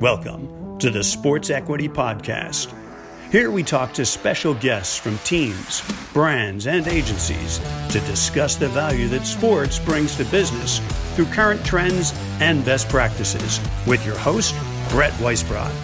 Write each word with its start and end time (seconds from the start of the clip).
Welcome 0.00 0.78
to 0.80 0.90
the 0.90 1.02
Sports 1.02 1.48
Equity 1.48 1.88
Podcast. 1.88 2.70
Here 3.32 3.50
we 3.50 3.62
talk 3.62 3.94
to 3.94 4.04
special 4.04 4.52
guests 4.52 4.98
from 4.98 5.16
teams, 5.20 5.82
brands, 6.12 6.66
and 6.66 6.86
agencies 6.86 7.60
to 7.92 8.00
discuss 8.00 8.56
the 8.56 8.68
value 8.68 9.08
that 9.08 9.24
sports 9.24 9.78
brings 9.78 10.14
to 10.16 10.26
business 10.26 10.80
through 11.14 11.24
current 11.26 11.64
trends 11.64 12.12
and 12.40 12.62
best 12.62 12.90
practices 12.90 13.58
with 13.86 14.04
your 14.04 14.18
host, 14.18 14.54
Brett 14.90 15.14
Weisbrot. 15.14 15.74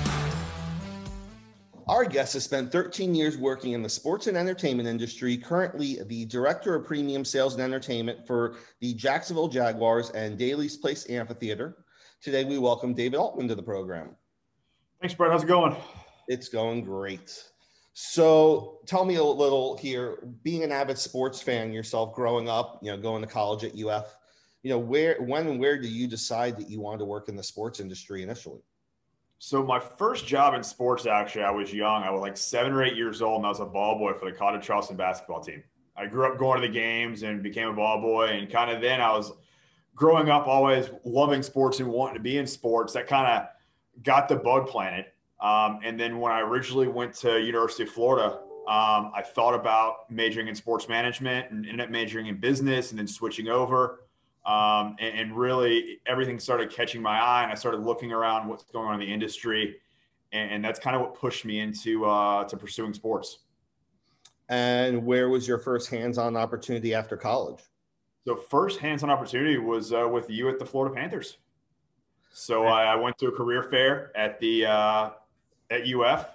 Our 1.88 2.04
guest 2.04 2.34
has 2.34 2.44
spent 2.44 2.70
13 2.70 3.14
years 3.14 3.38
working 3.38 3.72
in 3.72 3.82
the 3.82 3.88
sports 3.88 4.26
and 4.26 4.36
entertainment 4.36 4.90
industry, 4.90 5.38
currently 5.38 6.00
the 6.04 6.26
director 6.26 6.74
of 6.74 6.86
premium 6.86 7.24
sales 7.24 7.54
and 7.54 7.62
entertainment 7.62 8.26
for 8.26 8.56
the 8.80 8.92
Jacksonville 8.92 9.48
Jaguars 9.48 10.10
and 10.10 10.36
Daily's 10.36 10.76
Place 10.76 11.08
Amphitheater. 11.08 11.81
Today, 12.22 12.44
we 12.44 12.56
welcome 12.56 12.94
David 12.94 13.16
Altman 13.16 13.48
to 13.48 13.56
the 13.56 13.64
program. 13.64 14.14
Thanks, 15.00 15.12
Brett. 15.12 15.32
How's 15.32 15.42
it 15.42 15.48
going? 15.48 15.74
It's 16.28 16.48
going 16.48 16.84
great. 16.84 17.42
So, 17.94 18.78
tell 18.86 19.04
me 19.04 19.16
a 19.16 19.24
little 19.24 19.76
here. 19.76 20.28
Being 20.44 20.62
an 20.62 20.70
avid 20.70 20.98
sports 20.98 21.42
fan 21.42 21.72
yourself, 21.72 22.14
growing 22.14 22.48
up, 22.48 22.78
you 22.80 22.92
know, 22.92 22.96
going 22.96 23.22
to 23.22 23.28
college 23.28 23.64
at 23.64 23.72
UF, 23.76 24.16
you 24.62 24.70
know, 24.70 24.78
where, 24.78 25.20
when, 25.20 25.48
and 25.48 25.58
where 25.58 25.82
do 25.82 25.88
you 25.88 26.06
decide 26.06 26.56
that 26.58 26.70
you 26.70 26.80
wanted 26.80 26.98
to 26.98 27.06
work 27.06 27.28
in 27.28 27.34
the 27.34 27.42
sports 27.42 27.80
industry 27.80 28.22
initially? 28.22 28.60
So, 29.40 29.64
my 29.64 29.80
first 29.80 30.24
job 30.24 30.54
in 30.54 30.62
sports, 30.62 31.06
actually, 31.06 31.42
I 31.42 31.50
was 31.50 31.74
young. 31.74 32.04
I 32.04 32.10
was 32.12 32.20
like 32.20 32.36
seven 32.36 32.72
or 32.72 32.84
eight 32.84 32.94
years 32.94 33.20
old, 33.20 33.38
and 33.38 33.46
I 33.46 33.48
was 33.48 33.58
a 33.58 33.64
ball 33.64 33.98
boy 33.98 34.12
for 34.12 34.30
the 34.30 34.36
College 34.36 34.60
of 34.60 34.62
Charleston 34.62 34.96
basketball 34.96 35.40
team. 35.40 35.64
I 35.96 36.06
grew 36.06 36.30
up 36.30 36.38
going 36.38 36.60
to 36.60 36.68
the 36.68 36.72
games 36.72 37.24
and 37.24 37.42
became 37.42 37.66
a 37.66 37.72
ball 37.72 38.00
boy, 38.00 38.26
and 38.26 38.48
kind 38.48 38.70
of 38.70 38.80
then 38.80 39.00
I 39.00 39.10
was 39.10 39.32
growing 39.94 40.30
up 40.30 40.46
always 40.46 40.90
loving 41.04 41.42
sports 41.42 41.80
and 41.80 41.88
wanting 41.88 42.14
to 42.14 42.20
be 42.20 42.38
in 42.38 42.46
sports 42.46 42.92
that 42.94 43.06
kind 43.06 43.26
of 43.26 44.02
got 44.02 44.28
the 44.28 44.36
bug 44.36 44.66
planted. 44.66 45.06
Um, 45.40 45.80
and 45.82 45.98
then 45.98 46.20
when 46.20 46.32
i 46.32 46.40
originally 46.40 46.86
went 46.86 47.14
to 47.16 47.40
university 47.40 47.82
of 47.82 47.90
florida 47.90 48.38
um, 48.68 49.10
i 49.12 49.22
thought 49.24 49.54
about 49.54 50.08
majoring 50.08 50.46
in 50.46 50.54
sports 50.54 50.88
management 50.88 51.50
and 51.50 51.66
ended 51.66 51.80
up 51.80 51.90
majoring 51.90 52.26
in 52.26 52.36
business 52.36 52.90
and 52.90 52.98
then 52.98 53.08
switching 53.08 53.48
over. 53.48 54.04
Um, 54.44 54.96
and, 54.98 55.18
and, 55.18 55.36
really 55.36 56.00
everything 56.04 56.40
started 56.40 56.68
catching 56.70 57.00
my 57.00 57.16
eye 57.16 57.44
and 57.44 57.52
i 57.52 57.54
started 57.54 57.80
looking 57.82 58.10
around 58.10 58.48
what's 58.48 58.64
going 58.64 58.88
on 58.88 58.94
in 58.94 59.00
the 59.00 59.12
industry. 59.12 59.76
And, 60.32 60.50
and 60.50 60.64
that's 60.64 60.80
kind 60.80 60.96
of 60.96 61.02
what 61.02 61.14
pushed 61.14 61.44
me 61.44 61.60
into 61.60 62.04
uh, 62.06 62.42
to 62.44 62.56
pursuing 62.56 62.92
sports. 62.92 63.38
And 64.48 65.06
where 65.06 65.28
was 65.28 65.46
your 65.46 65.58
first 65.58 65.90
hands-on 65.90 66.36
opportunity 66.36 66.92
after 66.92 67.16
college 67.16 67.62
so 68.24 68.36
first 68.36 68.78
hands-on 68.78 69.10
opportunity 69.10 69.58
was 69.58 69.92
uh, 69.92 70.08
with 70.08 70.30
you 70.30 70.48
at 70.48 70.58
the 70.58 70.66
Florida 70.66 70.94
Panthers. 70.94 71.38
So 72.30 72.64
I, 72.66 72.84
I 72.84 72.96
went 72.96 73.18
to 73.18 73.26
a 73.26 73.32
career 73.32 73.62
fair 73.64 74.16
at 74.16 74.40
the 74.40 74.66
uh, 74.66 75.10
at 75.70 75.82
UF. 75.86 76.28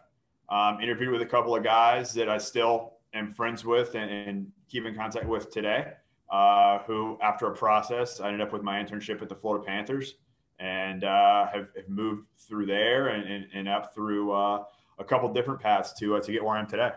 Um, 0.49 0.79
interviewed 0.81 1.11
with 1.11 1.21
a 1.21 1.25
couple 1.25 1.55
of 1.55 1.63
guys 1.63 2.13
that 2.13 2.29
I 2.29 2.37
still 2.37 2.93
am 3.13 3.33
friends 3.33 3.65
with 3.65 3.95
and, 3.95 4.09
and 4.09 4.51
keep 4.69 4.85
in 4.85 4.95
contact 4.95 5.25
with 5.25 5.51
today. 5.51 5.93
Uh, 6.29 6.79
who, 6.79 7.17
after 7.21 7.47
a 7.47 7.55
process, 7.55 8.19
I 8.19 8.27
ended 8.27 8.41
up 8.41 8.51
with 8.51 8.61
my 8.61 8.83
internship 8.83 9.21
at 9.21 9.29
the 9.29 9.35
Florida 9.35 9.63
Panthers 9.65 10.15
and 10.59 11.05
uh, 11.05 11.47
have, 11.47 11.67
have, 11.73 11.87
moved 11.87 12.27
through 12.37 12.65
there 12.65 13.09
and, 13.09 13.23
and, 13.31 13.47
and 13.53 13.69
up 13.69 13.93
through 13.93 14.33
uh, 14.33 14.63
a 14.99 15.05
couple 15.05 15.31
different 15.31 15.61
paths 15.61 15.93
to 15.99 16.17
uh, 16.17 16.19
to 16.19 16.31
get 16.33 16.43
where 16.43 16.57
I 16.57 16.59
am 16.59 16.67
today. 16.67 16.91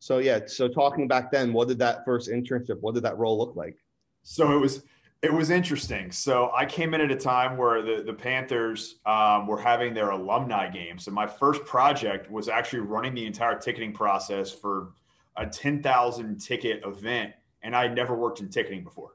So 0.00 0.18
yeah, 0.18 0.40
so 0.46 0.66
talking 0.66 1.06
back 1.06 1.30
then, 1.30 1.52
what 1.52 1.68
did 1.68 1.78
that 1.78 2.04
first 2.04 2.28
internship? 2.30 2.80
What 2.80 2.94
did 2.94 3.04
that 3.04 3.16
role 3.16 3.38
look 3.38 3.54
like? 3.54 3.76
So 4.22 4.52
it 4.52 4.60
was 4.60 4.82
it 5.20 5.32
was 5.32 5.50
interesting. 5.50 6.12
So 6.12 6.52
I 6.54 6.64
came 6.64 6.94
in 6.94 7.00
at 7.00 7.10
a 7.10 7.16
time 7.16 7.56
where 7.56 7.82
the 7.82 8.02
the 8.02 8.12
Panthers 8.12 8.96
um, 9.06 9.46
were 9.46 9.58
having 9.58 9.94
their 9.94 10.10
alumni 10.10 10.68
game. 10.70 10.98
So 10.98 11.10
my 11.10 11.26
first 11.26 11.64
project 11.64 12.30
was 12.30 12.48
actually 12.48 12.80
running 12.80 13.14
the 13.14 13.26
entire 13.26 13.58
ticketing 13.58 13.92
process 13.92 14.52
for 14.52 14.92
a 15.36 15.46
ten 15.46 15.82
thousand 15.82 16.40
ticket 16.40 16.84
event, 16.84 17.32
and 17.62 17.74
I 17.74 17.82
had 17.82 17.94
never 17.94 18.14
worked 18.14 18.40
in 18.40 18.48
ticketing 18.48 18.84
before. 18.84 19.12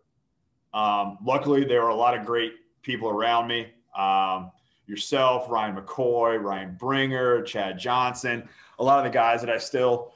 Um, 0.73 1.19
luckily, 1.23 1.63
there 1.63 1.83
were 1.83 1.89
a 1.89 1.95
lot 1.95 2.17
of 2.17 2.25
great 2.25 2.53
people 2.81 3.09
around 3.09 3.47
me. 3.47 3.67
Um, 3.97 4.51
yourself, 4.87 5.49
Ryan 5.49 5.75
McCoy, 5.75 6.41
Ryan 6.41 6.75
Bringer, 6.77 7.41
Chad 7.43 7.79
Johnson, 7.79 8.47
a 8.79 8.83
lot 8.83 8.97
of 8.97 9.05
the 9.05 9.09
guys 9.09 9.41
that 9.41 9.49
I 9.49 9.57
still 9.57 10.13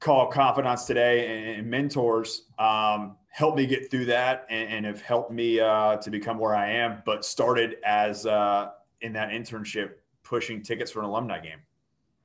call 0.00 0.28
confidants 0.28 0.84
today 0.84 1.56
and, 1.56 1.68
mentors. 1.68 2.44
Um, 2.58 3.16
helped 3.38 3.56
me 3.56 3.66
get 3.66 3.88
through 3.88 4.04
that 4.04 4.44
and, 4.50 4.68
and 4.68 4.84
have 4.84 5.00
helped 5.00 5.30
me 5.30 5.60
uh, 5.60 5.96
to 5.96 6.10
become 6.10 6.40
where 6.40 6.56
I 6.56 6.68
am. 6.72 7.02
But 7.06 7.24
started 7.24 7.76
as 7.84 8.26
uh, 8.26 8.70
in 9.00 9.12
that 9.12 9.30
internship 9.30 9.92
pushing 10.24 10.60
tickets 10.60 10.90
for 10.90 10.98
an 10.98 11.04
alumni 11.04 11.38
game. 11.38 11.60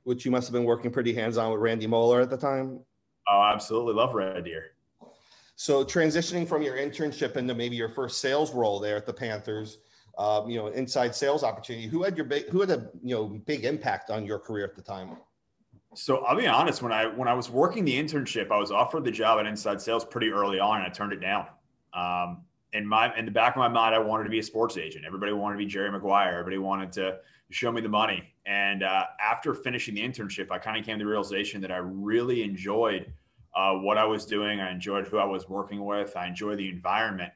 Which 0.02 0.24
you 0.24 0.32
must 0.32 0.48
have 0.48 0.52
been 0.52 0.64
working 0.64 0.90
pretty 0.90 1.14
hands 1.14 1.38
on 1.38 1.52
with 1.52 1.60
Randy 1.60 1.86
Moller 1.86 2.20
at 2.20 2.30
the 2.30 2.36
time. 2.36 2.80
Oh, 3.28 3.42
absolutely 3.54 3.94
love 3.94 4.12
Red 4.16 4.44
Deer. 4.44 4.72
So 5.54 5.84
transitioning 5.84 6.48
from 6.48 6.62
your 6.62 6.76
internship 6.76 7.36
into 7.36 7.54
maybe 7.54 7.76
your 7.76 7.88
first 7.88 8.20
sales 8.20 8.52
role 8.52 8.80
there 8.80 8.96
at 8.96 9.06
the 9.06 9.12
Panthers, 9.12 9.78
um, 10.18 10.50
you 10.50 10.58
know, 10.58 10.66
inside 10.66 11.14
sales 11.14 11.44
opportunity. 11.44 11.86
Who 11.86 12.02
had 12.02 12.16
your 12.16 12.26
big, 12.26 12.48
who 12.48 12.60
had 12.60 12.70
a 12.70 12.90
you 13.04 13.14
know 13.14 13.26
big 13.46 13.64
impact 13.64 14.10
on 14.10 14.26
your 14.26 14.40
career 14.40 14.64
at 14.64 14.74
the 14.74 14.82
time? 14.82 15.16
So 15.94 16.24
I'll 16.24 16.36
be 16.36 16.46
honest. 16.46 16.82
When 16.82 16.92
I 16.92 17.06
when 17.06 17.28
I 17.28 17.34
was 17.34 17.50
working 17.50 17.84
the 17.84 17.94
internship, 17.94 18.50
I 18.50 18.58
was 18.58 18.70
offered 18.70 19.04
the 19.04 19.10
job 19.10 19.40
at 19.40 19.46
Inside 19.46 19.80
Sales 19.80 20.04
pretty 20.04 20.30
early 20.30 20.58
on, 20.58 20.78
and 20.78 20.86
I 20.86 20.88
turned 20.88 21.12
it 21.12 21.20
down. 21.20 21.46
Um, 21.92 22.42
in 22.72 22.86
my 22.86 23.16
in 23.16 23.24
the 23.24 23.30
back 23.30 23.54
of 23.54 23.58
my 23.58 23.68
mind, 23.68 23.94
I 23.94 23.98
wanted 23.98 24.24
to 24.24 24.30
be 24.30 24.40
a 24.40 24.42
sports 24.42 24.76
agent. 24.76 25.04
Everybody 25.06 25.32
wanted 25.32 25.56
to 25.56 25.64
be 25.64 25.66
Jerry 25.66 25.90
Maguire. 25.90 26.32
Everybody 26.32 26.58
wanted 26.58 26.92
to 26.92 27.18
show 27.50 27.70
me 27.70 27.80
the 27.80 27.88
money. 27.88 28.34
And 28.46 28.82
uh, 28.82 29.04
after 29.22 29.54
finishing 29.54 29.94
the 29.94 30.02
internship, 30.02 30.50
I 30.50 30.58
kind 30.58 30.78
of 30.78 30.84
came 30.84 30.98
to 30.98 31.04
the 31.04 31.08
realization 31.08 31.60
that 31.62 31.70
I 31.70 31.76
really 31.78 32.42
enjoyed 32.42 33.12
uh, 33.54 33.74
what 33.74 33.96
I 33.96 34.04
was 34.04 34.26
doing. 34.26 34.60
I 34.60 34.72
enjoyed 34.72 35.06
who 35.06 35.18
I 35.18 35.24
was 35.24 35.48
working 35.48 35.84
with. 35.84 36.16
I 36.16 36.26
enjoyed 36.26 36.58
the 36.58 36.68
environment. 36.68 37.32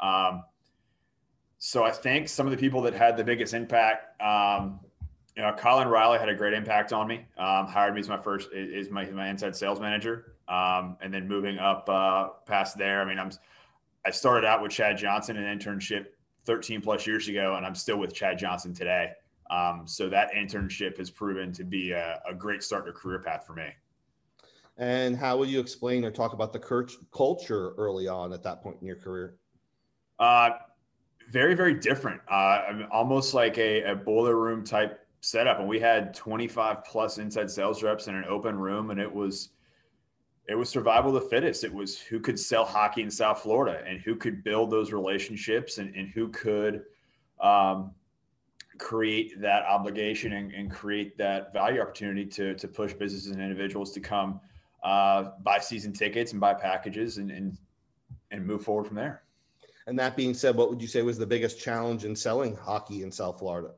Um, 0.00 0.44
so 1.58 1.84
I 1.84 1.90
think 1.90 2.28
some 2.28 2.46
of 2.46 2.52
the 2.52 2.56
people 2.56 2.82
that 2.82 2.94
had 2.94 3.16
the 3.16 3.24
biggest 3.24 3.54
impact 3.54 4.20
um, 4.22 4.80
you 5.36 5.42
know, 5.42 5.52
Colin 5.52 5.88
Riley 5.88 6.18
had 6.18 6.30
a 6.30 6.34
great 6.34 6.54
impact 6.54 6.92
on 6.92 7.06
me. 7.06 7.26
Um, 7.36 7.66
hired 7.66 7.94
me 7.94 8.00
as 8.00 8.08
my 8.08 8.16
first 8.16 8.48
is 8.52 8.90
my 8.90 9.04
my 9.06 9.28
inside 9.28 9.54
sales 9.54 9.80
manager, 9.80 10.32
um, 10.48 10.96
and 11.02 11.12
then 11.12 11.28
moving 11.28 11.58
up 11.58 11.88
uh, 11.88 12.28
past 12.46 12.78
there. 12.78 13.02
I 13.02 13.04
mean, 13.04 13.18
I'm 13.18 13.30
I 14.06 14.10
started 14.10 14.46
out 14.46 14.62
with 14.62 14.72
Chad 14.72 14.96
Johnson 14.96 15.36
an 15.36 15.58
internship 15.58 16.06
13 16.46 16.80
plus 16.80 17.06
years 17.06 17.28
ago, 17.28 17.56
and 17.56 17.66
I'm 17.66 17.74
still 17.74 17.98
with 17.98 18.14
Chad 18.14 18.38
Johnson 18.38 18.72
today. 18.72 19.10
Um, 19.50 19.82
so 19.84 20.08
that 20.08 20.32
internship 20.32 20.96
has 20.98 21.10
proven 21.10 21.52
to 21.52 21.64
be 21.64 21.92
a, 21.92 22.20
a 22.28 22.34
great 22.34 22.62
start 22.62 22.86
to 22.86 22.92
career 22.92 23.20
path 23.20 23.46
for 23.46 23.52
me. 23.52 23.68
And 24.78 25.16
how 25.16 25.36
would 25.38 25.48
you 25.48 25.60
explain 25.60 26.04
or 26.04 26.10
talk 26.10 26.32
about 26.32 26.52
the 26.52 26.58
culture 27.12 27.72
early 27.78 28.08
on 28.08 28.32
at 28.32 28.42
that 28.42 28.62
point 28.62 28.78
in 28.80 28.86
your 28.86 28.96
career? 28.96 29.36
Uh, 30.18 30.50
very, 31.30 31.54
very 31.54 31.74
different. 31.74 32.20
Uh, 32.28 32.82
almost 32.90 33.34
like 33.34 33.58
a, 33.58 33.82
a 33.82 33.94
boiler 33.94 34.36
room 34.36 34.64
type 34.64 35.05
setup 35.26 35.58
and 35.58 35.66
we 35.66 35.80
had 35.80 36.14
25 36.14 36.84
plus 36.84 37.18
inside 37.18 37.50
sales 37.50 37.82
reps 37.82 38.06
in 38.06 38.14
an 38.14 38.24
open 38.28 38.56
room 38.56 38.90
and 38.90 39.00
it 39.00 39.12
was 39.12 39.48
it 40.48 40.54
was 40.54 40.68
survival 40.68 41.16
of 41.16 41.20
the 41.20 41.28
fittest. 41.28 41.64
It 41.64 41.74
was 41.74 41.98
who 41.98 42.20
could 42.20 42.38
sell 42.38 42.64
hockey 42.64 43.02
in 43.02 43.10
south 43.10 43.40
florida 43.40 43.82
and 43.84 44.00
who 44.00 44.14
could 44.14 44.44
build 44.44 44.70
those 44.70 44.92
relationships 44.92 45.78
and, 45.78 45.92
and 45.96 46.08
who 46.10 46.28
could 46.28 46.84
um, 47.40 47.90
create 48.78 49.40
that 49.40 49.64
obligation 49.64 50.34
and, 50.34 50.52
and, 50.52 50.70
create 50.70 51.18
that 51.18 51.52
value 51.52 51.80
opportunity 51.80 52.24
to, 52.24 52.54
to 52.54 52.68
push 52.68 52.94
businesses 52.94 53.32
and 53.32 53.42
individuals 53.42 53.90
to 53.92 54.00
come 54.00 54.40
uh, 54.84 55.30
buy 55.42 55.58
season 55.58 55.92
tickets 55.92 56.32
and 56.32 56.40
buy 56.40 56.54
packages 56.54 57.18
and, 57.18 57.32
and 57.32 57.58
and 58.30 58.46
move 58.46 58.62
forward 58.62 58.86
from 58.86 58.94
there. 58.94 59.22
And 59.88 59.98
that 59.98 60.16
being 60.16 60.34
said 60.34 60.54
what 60.54 60.70
would 60.70 60.80
you 60.80 60.88
say 60.88 61.02
was 61.02 61.18
the 61.18 61.26
biggest 61.26 61.60
challenge 61.60 62.04
in 62.04 62.14
selling 62.14 62.54
hockey 62.54 63.02
in 63.02 63.10
south 63.10 63.40
florida 63.40 63.72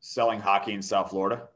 selling 0.00 0.40
hockey 0.40 0.72
in 0.72 0.82
South 0.82 1.10
Florida. 1.10 1.48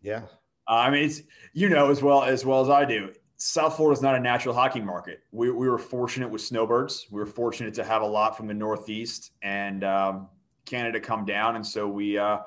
Yeah. 0.00 0.22
Uh, 0.68 0.74
I 0.74 0.90
mean, 0.90 1.04
it's 1.04 1.22
you 1.52 1.68
know 1.68 1.90
as 1.90 2.02
well 2.02 2.22
as 2.22 2.44
well 2.44 2.60
as 2.60 2.70
I 2.70 2.84
do. 2.84 3.12
South 3.36 3.76
Florida 3.76 3.98
is 3.98 4.02
not 4.02 4.14
a 4.14 4.20
natural 4.20 4.54
hockey 4.54 4.80
market. 4.80 5.24
We, 5.32 5.50
we 5.50 5.68
were 5.68 5.78
fortunate 5.78 6.30
with 6.30 6.42
snowbirds. 6.42 7.08
We 7.10 7.18
were 7.18 7.26
fortunate 7.26 7.74
to 7.74 7.84
have 7.84 8.02
a 8.02 8.06
lot 8.06 8.36
from 8.36 8.46
the 8.46 8.54
Northeast 8.54 9.32
and 9.42 9.82
um, 9.82 10.28
Canada 10.64 11.00
come 11.00 11.24
down, 11.24 11.56
and 11.56 11.66
so 11.66 11.88
we 11.88 12.18
uh, 12.18 12.38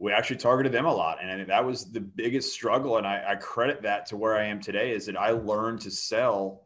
we 0.00 0.12
actually 0.12 0.38
targeted 0.38 0.72
them 0.72 0.86
a 0.86 0.92
lot. 0.92 1.18
And 1.22 1.46
that 1.48 1.64
was 1.64 1.92
the 1.92 2.00
biggest 2.00 2.52
struggle. 2.52 2.96
And 2.96 3.06
I, 3.06 3.22
I 3.28 3.34
credit 3.36 3.82
that 3.82 4.06
to 4.06 4.16
where 4.16 4.34
I 4.34 4.46
am 4.46 4.58
today 4.60 4.92
is 4.92 5.04
that 5.06 5.16
I 5.16 5.30
learned 5.30 5.82
to 5.82 5.90
sell 5.90 6.62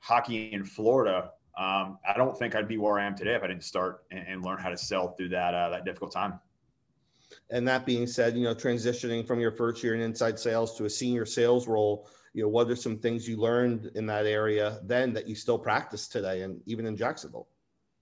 hockey 0.00 0.52
in 0.52 0.64
Florida. 0.64 1.30
Um, 1.56 1.98
I 2.06 2.14
don't 2.16 2.36
think 2.36 2.56
I'd 2.56 2.66
be 2.66 2.78
where 2.78 2.98
I 2.98 3.06
am 3.06 3.14
today 3.14 3.36
if 3.36 3.44
I 3.44 3.46
didn't 3.46 3.62
start 3.62 4.02
and, 4.10 4.26
and 4.26 4.44
learn 4.44 4.58
how 4.58 4.70
to 4.70 4.76
sell 4.76 5.14
through 5.14 5.28
that 5.30 5.54
uh, 5.54 5.70
that 5.70 5.84
difficult 5.84 6.12
time. 6.12 6.40
And 7.50 7.66
that 7.68 7.86
being 7.86 8.06
said, 8.06 8.36
you 8.36 8.44
know, 8.44 8.54
transitioning 8.54 9.26
from 9.26 9.40
your 9.40 9.52
first 9.52 9.82
year 9.82 9.94
in 9.94 10.00
inside 10.00 10.38
sales 10.38 10.76
to 10.76 10.84
a 10.84 10.90
senior 10.90 11.26
sales 11.26 11.66
role, 11.68 12.08
you 12.32 12.42
know, 12.42 12.48
what 12.48 12.68
are 12.68 12.76
some 12.76 12.98
things 12.98 13.28
you 13.28 13.36
learned 13.36 13.90
in 13.94 14.06
that 14.06 14.26
area 14.26 14.80
then 14.84 15.12
that 15.12 15.28
you 15.28 15.34
still 15.34 15.58
practice 15.58 16.08
today 16.08 16.42
and 16.42 16.60
even 16.66 16.84
in 16.86 16.96
Jacksonville? 16.96 17.46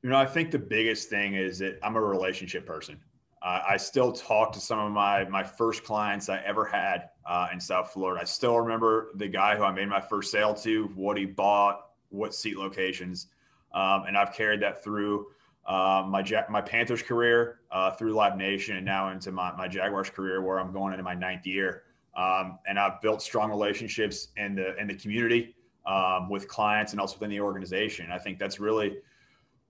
You 0.03 0.11
know, 0.11 0.17
I 0.17 0.27
think 0.27 0.51
the 0.51 0.59
biggest 0.59 1.11
thing 1.11 1.35
is 1.35 1.59
that 1.59 1.79
I'm 1.83 1.97
a 1.97 2.01
relationship 2.01 2.67
person. 2.67 2.99
Uh, 3.43 3.61
I 3.71 3.77
still 3.77 4.13
talk 4.13 4.53
to 4.53 4.61
some 4.61 4.79
of 4.79 4.93
my 4.93 5.25
my 5.25 5.43
first 5.43 5.85
clients 5.85 6.29
I 6.29 6.39
ever 6.39 6.65
had 6.65 7.11
uh, 7.27 7.49
in 7.53 7.61
South 7.61 7.91
Florida. 7.93 8.23
I 8.23 8.25
still 8.25 8.59
remember 8.59 9.11
the 9.17 9.29
guy 9.29 9.57
who 9.57 9.65
I 9.65 9.73
made 9.73 9.89
my 9.89 10.01
first 10.01 10.31
sale 10.31 10.55
to, 10.55 10.85
what 10.95 11.17
he 11.17 11.25
bought, 11.25 11.89
what 12.09 12.35
seat 12.35 12.57
locations, 12.57 13.27
um, 13.75 14.05
and 14.07 14.17
I've 14.17 14.33
carried 14.33 14.63
that 14.63 14.83
through 14.83 15.27
uh, 15.67 16.05
my 16.09 16.25
my 16.49 16.61
Panthers 16.61 17.03
career, 17.03 17.61
uh, 17.71 17.93
through 17.93 18.15
Live 18.15 18.37
Nation, 18.37 18.77
and 18.77 18.85
now 18.85 19.11
into 19.11 19.33
my 19.33 19.53
my 19.53 19.69
Jaguars 19.69 20.11
career, 20.11 20.43
where 20.43 20.59
I'm 20.59 20.73
going 20.73 20.93
into 20.93 21.05
my 21.05 21.15
ninth 21.15 21.47
year. 21.47 21.85
Um, 22.17 22.59
and 22.67 22.79
I've 22.79 23.01
built 23.01 23.23
strong 23.23 23.49
relationships 23.51 24.29
in 24.37 24.55
the 24.55 24.77
in 24.77 24.89
the 24.89 24.95
community 24.95 25.55
um, 25.87 26.29
with 26.29 26.49
clients 26.49 26.93
and 26.93 27.01
also 27.01 27.15
within 27.15 27.31
the 27.31 27.41
organization. 27.41 28.11
I 28.11 28.19
think 28.19 28.39
that's 28.39 28.61
really 28.61 28.99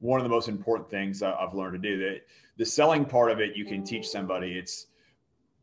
one 0.00 0.18
of 0.18 0.24
the 0.24 0.30
most 0.30 0.48
important 0.48 0.90
things 0.90 1.22
I've 1.22 1.54
learned 1.54 1.80
to 1.80 1.90
do. 1.90 1.98
That 1.98 2.22
the 2.56 2.66
selling 2.66 3.04
part 3.04 3.30
of 3.30 3.40
it, 3.40 3.56
you 3.56 3.64
can 3.64 3.84
teach 3.84 4.08
somebody. 4.08 4.58
It's 4.58 4.86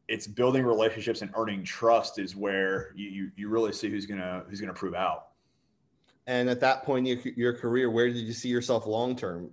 it's 0.08 0.26
building 0.26 0.64
relationships 0.64 1.22
and 1.22 1.32
earning 1.36 1.64
trust 1.64 2.20
is 2.20 2.36
where 2.36 2.92
you 2.96 3.10
you, 3.10 3.32
you 3.36 3.50
really 3.50 3.74
see 3.74 3.90
who's 3.90 4.06
gonna 4.06 4.44
who's 4.48 4.62
gonna 4.62 4.74
prove 4.74 4.94
out. 4.94 5.28
And 6.28 6.48
at 6.48 6.60
that 6.60 6.84
point 6.84 7.08
in 7.08 7.18
your, 7.18 7.34
your 7.36 7.54
career, 7.54 7.90
where 7.90 8.08
did 8.08 8.18
you 8.18 8.34
see 8.34 8.50
yourself 8.50 8.86
long 8.86 9.16
term? 9.16 9.50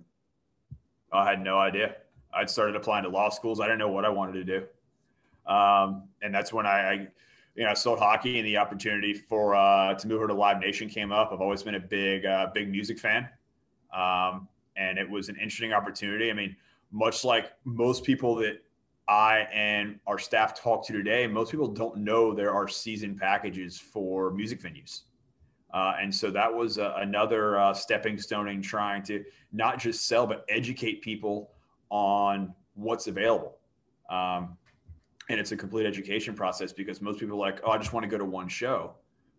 I 1.11 1.29
had 1.29 1.41
no 1.41 1.57
idea. 1.57 1.95
I'd 2.33 2.49
started 2.49 2.75
applying 2.75 3.03
to 3.03 3.09
law 3.09 3.29
schools. 3.29 3.59
I 3.59 3.65
didn't 3.65 3.79
know 3.79 3.89
what 3.89 4.05
I 4.05 4.09
wanted 4.09 4.33
to 4.33 4.43
do. 4.43 5.51
Um, 5.51 6.03
and 6.21 6.33
that's 6.33 6.51
when 6.51 6.65
I, 6.65 6.79
I, 6.79 7.07
you 7.55 7.63
know, 7.63 7.73
sold 7.73 7.99
hockey 7.99 8.37
and 8.37 8.47
the 8.47 8.57
opportunity 8.57 9.13
for 9.13 9.55
uh, 9.55 9.93
to 9.95 10.07
move 10.07 10.21
her 10.21 10.27
to 10.27 10.33
Live 10.33 10.59
Nation 10.59 10.89
came 10.89 11.11
up. 11.11 11.31
I've 11.31 11.41
always 11.41 11.63
been 11.63 11.75
a 11.75 11.79
big, 11.79 12.25
uh, 12.25 12.47
big 12.53 12.69
music 12.69 12.99
fan, 12.99 13.27
um, 13.93 14.47
and 14.75 14.99
it 14.99 15.09
was 15.09 15.29
an 15.29 15.35
interesting 15.35 15.73
opportunity. 15.73 16.29
I 16.29 16.33
mean, 16.33 16.55
much 16.91 17.23
like 17.23 17.53
most 17.63 18.03
people 18.03 18.35
that 18.35 18.61
I 19.07 19.47
and 19.53 19.99
our 20.05 20.19
staff 20.19 20.59
talk 20.59 20.85
to 20.87 20.93
today, 20.93 21.25
most 21.27 21.49
people 21.51 21.67
don't 21.67 21.97
know 21.97 22.33
there 22.33 22.53
are 22.53 22.67
season 22.67 23.17
packages 23.17 23.79
for 23.79 24.31
music 24.31 24.61
venues. 24.61 25.03
Uh, 25.73 25.95
and 26.01 26.13
so 26.13 26.31
that 26.31 26.53
was 26.53 26.77
uh, 26.77 26.93
another 26.97 27.59
uh, 27.59 27.73
stepping 27.73 28.17
stone 28.17 28.47
in 28.47 28.61
trying 28.61 29.03
to 29.03 29.23
not 29.51 29.79
just 29.79 30.07
sell, 30.07 30.25
but 30.25 30.45
educate 30.49 31.01
people 31.01 31.51
on 31.89 32.53
what's 32.75 33.07
available. 33.07 33.57
Um, 34.09 34.57
and 35.29 35.39
it's 35.39 35.51
a 35.51 35.57
complete 35.57 35.85
education 35.85 36.33
process 36.33 36.71
because 36.71 37.01
most 37.01 37.19
people 37.19 37.35
are 37.35 37.51
like, 37.51 37.59
oh, 37.65 37.71
I 37.71 37.77
just 37.77 37.91
want 37.91 38.03
to 38.05 38.09
go 38.09 38.17
to 38.17 38.25
one 38.25 38.47
show. 38.47 38.93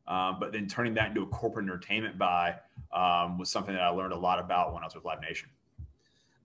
Um, 0.06 0.36
but 0.38 0.52
then 0.52 0.66
turning 0.66 0.94
that 0.94 1.08
into 1.08 1.22
a 1.22 1.26
corporate 1.26 1.64
entertainment 1.64 2.18
buy 2.18 2.56
um, 2.92 3.38
was 3.38 3.50
something 3.50 3.74
that 3.74 3.82
I 3.82 3.88
learned 3.88 4.12
a 4.12 4.18
lot 4.18 4.38
about 4.38 4.72
when 4.72 4.82
I 4.82 4.86
was 4.86 4.94
with 4.94 5.04
Live 5.04 5.20
Nation. 5.20 5.48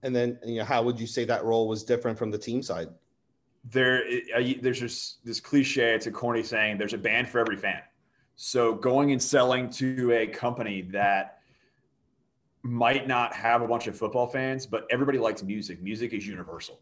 And 0.02 0.14
then, 0.14 0.38
you 0.44 0.58
know, 0.58 0.64
how 0.64 0.82
would 0.82 1.00
you 1.00 1.06
say 1.06 1.24
that 1.24 1.44
role 1.44 1.66
was 1.66 1.82
different 1.82 2.18
from 2.18 2.30
the 2.30 2.38
team 2.38 2.62
side? 2.62 2.88
There, 3.70 4.02
there's 4.60 4.80
just 4.80 5.24
this 5.24 5.40
cliche. 5.40 5.94
It's 5.94 6.06
a 6.06 6.10
corny 6.10 6.42
saying. 6.42 6.76
There's 6.76 6.92
a 6.92 6.98
band 6.98 7.28
for 7.28 7.38
every 7.38 7.56
fan. 7.56 7.80
So 8.36 8.74
going 8.74 9.12
and 9.12 9.22
selling 9.22 9.70
to 9.70 10.12
a 10.12 10.26
company 10.26 10.82
that 10.92 11.38
might 12.62 13.06
not 13.06 13.34
have 13.34 13.62
a 13.62 13.68
bunch 13.68 13.86
of 13.86 13.96
football 13.96 14.26
fans, 14.26 14.66
but 14.66 14.86
everybody 14.90 15.18
likes 15.18 15.42
music. 15.42 15.82
Music 15.82 16.12
is 16.12 16.26
universal. 16.26 16.80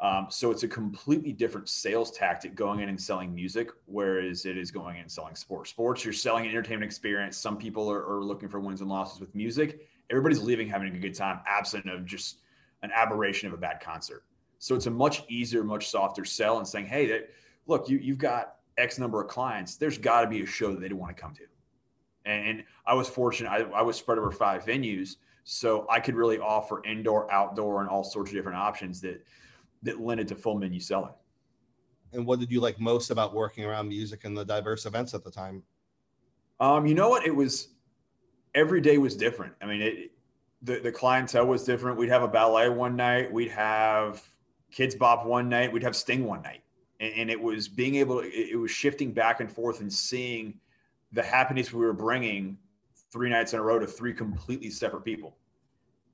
Um, 0.00 0.26
so 0.28 0.50
it's 0.50 0.62
a 0.62 0.68
completely 0.68 1.32
different 1.32 1.70
sales 1.70 2.10
tactic 2.10 2.54
going 2.54 2.80
in 2.80 2.90
and 2.90 3.00
selling 3.00 3.34
music, 3.34 3.70
whereas 3.86 4.44
it 4.44 4.58
is 4.58 4.70
going 4.70 4.96
in 4.96 5.02
and 5.02 5.10
selling 5.10 5.34
sports. 5.34 5.70
Sports, 5.70 6.04
you're 6.04 6.12
selling 6.12 6.44
an 6.44 6.50
entertainment 6.50 6.84
experience. 6.84 7.38
Some 7.38 7.56
people 7.56 7.90
are, 7.90 8.06
are 8.06 8.22
looking 8.22 8.48
for 8.50 8.60
wins 8.60 8.82
and 8.82 8.90
losses 8.90 9.20
with 9.20 9.34
music. 9.34 9.88
Everybody's 10.10 10.42
leaving 10.42 10.68
having 10.68 10.94
a 10.94 10.98
good 10.98 11.14
time, 11.14 11.40
absent 11.46 11.88
of 11.88 12.04
just 12.04 12.40
an 12.82 12.90
aberration 12.94 13.48
of 13.48 13.54
a 13.54 13.56
bad 13.56 13.80
concert. 13.80 14.24
So 14.58 14.74
it's 14.74 14.86
a 14.86 14.90
much 14.90 15.24
easier, 15.28 15.64
much 15.64 15.88
softer 15.88 16.26
sell 16.26 16.58
and 16.58 16.68
saying, 16.68 16.86
hey, 16.86 17.06
that, 17.06 17.30
look, 17.66 17.88
you, 17.88 17.96
you've 17.96 18.18
got 18.18 18.56
X 18.78 18.98
number 18.98 19.20
of 19.20 19.28
clients. 19.28 19.76
There's 19.76 19.98
got 19.98 20.22
to 20.22 20.28
be 20.28 20.42
a 20.42 20.46
show 20.46 20.72
that 20.72 20.80
they 20.80 20.92
want 20.92 21.16
to 21.16 21.20
come 21.20 21.34
to. 21.34 21.42
And, 22.24 22.46
and 22.48 22.64
I 22.86 22.94
was 22.94 23.08
fortunate. 23.08 23.50
I, 23.50 23.62
I 23.62 23.82
was 23.82 23.96
spread 23.96 24.18
over 24.18 24.30
five 24.30 24.64
venues. 24.64 25.16
So 25.44 25.86
I 25.88 26.00
could 26.00 26.16
really 26.16 26.38
offer 26.38 26.84
indoor, 26.84 27.32
outdoor, 27.32 27.80
and 27.80 27.88
all 27.88 28.04
sorts 28.04 28.30
of 28.30 28.36
different 28.36 28.58
options 28.58 29.00
that– 29.02 29.24
that 29.82 30.00
lent 30.00 30.18
it 30.18 30.26
to 30.26 30.34
full 30.34 30.58
menu 30.58 30.80
selling. 30.80 31.12
And 32.12 32.26
what 32.26 32.40
did 32.40 32.50
you 32.50 32.60
like 32.60 32.80
most 32.80 33.10
about 33.10 33.34
working 33.34 33.64
around 33.64 33.88
music 33.88 34.24
and 34.24 34.36
the 34.36 34.44
diverse 34.44 34.84
events 34.84 35.14
at 35.14 35.22
the 35.22 35.30
time? 35.30 35.62
Um, 36.58 36.86
you 36.86 36.94
know 36.94 37.08
what? 37.08 37.24
It 37.24 37.36
was 37.36 37.68
every 38.54 38.80
day 38.80 38.98
was 38.98 39.14
different. 39.14 39.52
I 39.60 39.66
mean, 39.66 39.82
it 39.82 40.10
the, 40.62 40.80
the 40.80 40.90
clientele 40.90 41.46
was 41.46 41.62
different. 41.62 41.98
We'd 41.98 42.08
have 42.08 42.22
a 42.22 42.28
ballet 42.28 42.68
one 42.68 42.96
night, 42.96 43.30
we'd 43.30 43.50
have 43.50 44.22
Kidz 44.74 44.98
Bop 44.98 45.24
one 45.26 45.48
night, 45.48 45.72
we'd 45.72 45.84
have 45.84 45.94
Sting 45.94 46.24
one 46.24 46.42
night. 46.42 46.62
And, 47.00 47.12
and 47.14 47.30
it 47.30 47.40
was 47.40 47.68
being 47.68 47.96
able 47.96 48.22
to, 48.22 48.28
it 48.28 48.58
was 48.58 48.70
shifting 48.70 49.12
back 49.12 49.40
and 49.40 49.50
forth 49.50 49.80
and 49.80 49.92
seeing 49.92 50.58
the 51.12 51.22
happiness 51.22 51.72
we 51.72 51.84
were 51.84 51.92
bringing 51.92 52.58
three 53.12 53.30
nights 53.30 53.52
in 53.52 53.58
a 53.58 53.62
row 53.62 53.78
to 53.78 53.86
three 53.86 54.12
completely 54.12 54.70
separate 54.70 55.04
people. 55.04 55.36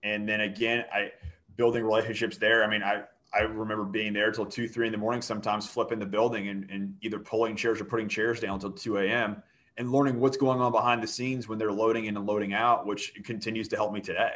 And 0.03 0.29
then 0.29 0.43
again, 0.43 0.85
I 0.93 1.13
building 1.57 1.85
relationships 1.85 2.37
there. 2.39 2.65
I 2.65 2.67
mean, 2.67 2.83
I 2.83 3.05
I 3.35 3.41
remember 3.41 3.85
being 3.85 4.13
there 4.13 4.31
till 4.31 4.45
two, 4.45 4.69
three 4.69 4.87
in 4.87 4.93
the 4.93 4.99
morning, 4.99 5.23
sometimes 5.23 5.67
flipping 5.67 5.99
the 5.99 6.07
building 6.07 6.49
and, 6.49 6.69
and 6.71 6.95
either 7.01 7.19
pulling 7.19 7.57
chairs 7.57 7.81
or 7.81 7.85
putting 7.85 8.09
chairs 8.09 8.41
down 8.41 8.61
till 8.61 8.71
2 8.71 8.99
a.m. 8.99 9.43
and 9.79 9.91
learning 9.91 10.21
what's 10.21 10.37
going 10.37 10.61
on 10.61 10.71
behind 10.71 11.03
the 11.03 11.07
scenes 11.07 11.49
when 11.49 11.59
they're 11.59 11.73
loading 11.73 12.05
in 12.05 12.17
and 12.17 12.27
loading 12.27 12.53
out, 12.53 12.87
which 12.87 13.15
continues 13.25 13.69
to 13.69 13.77
help 13.77 13.93
me 13.93 14.03
today. 14.03 14.33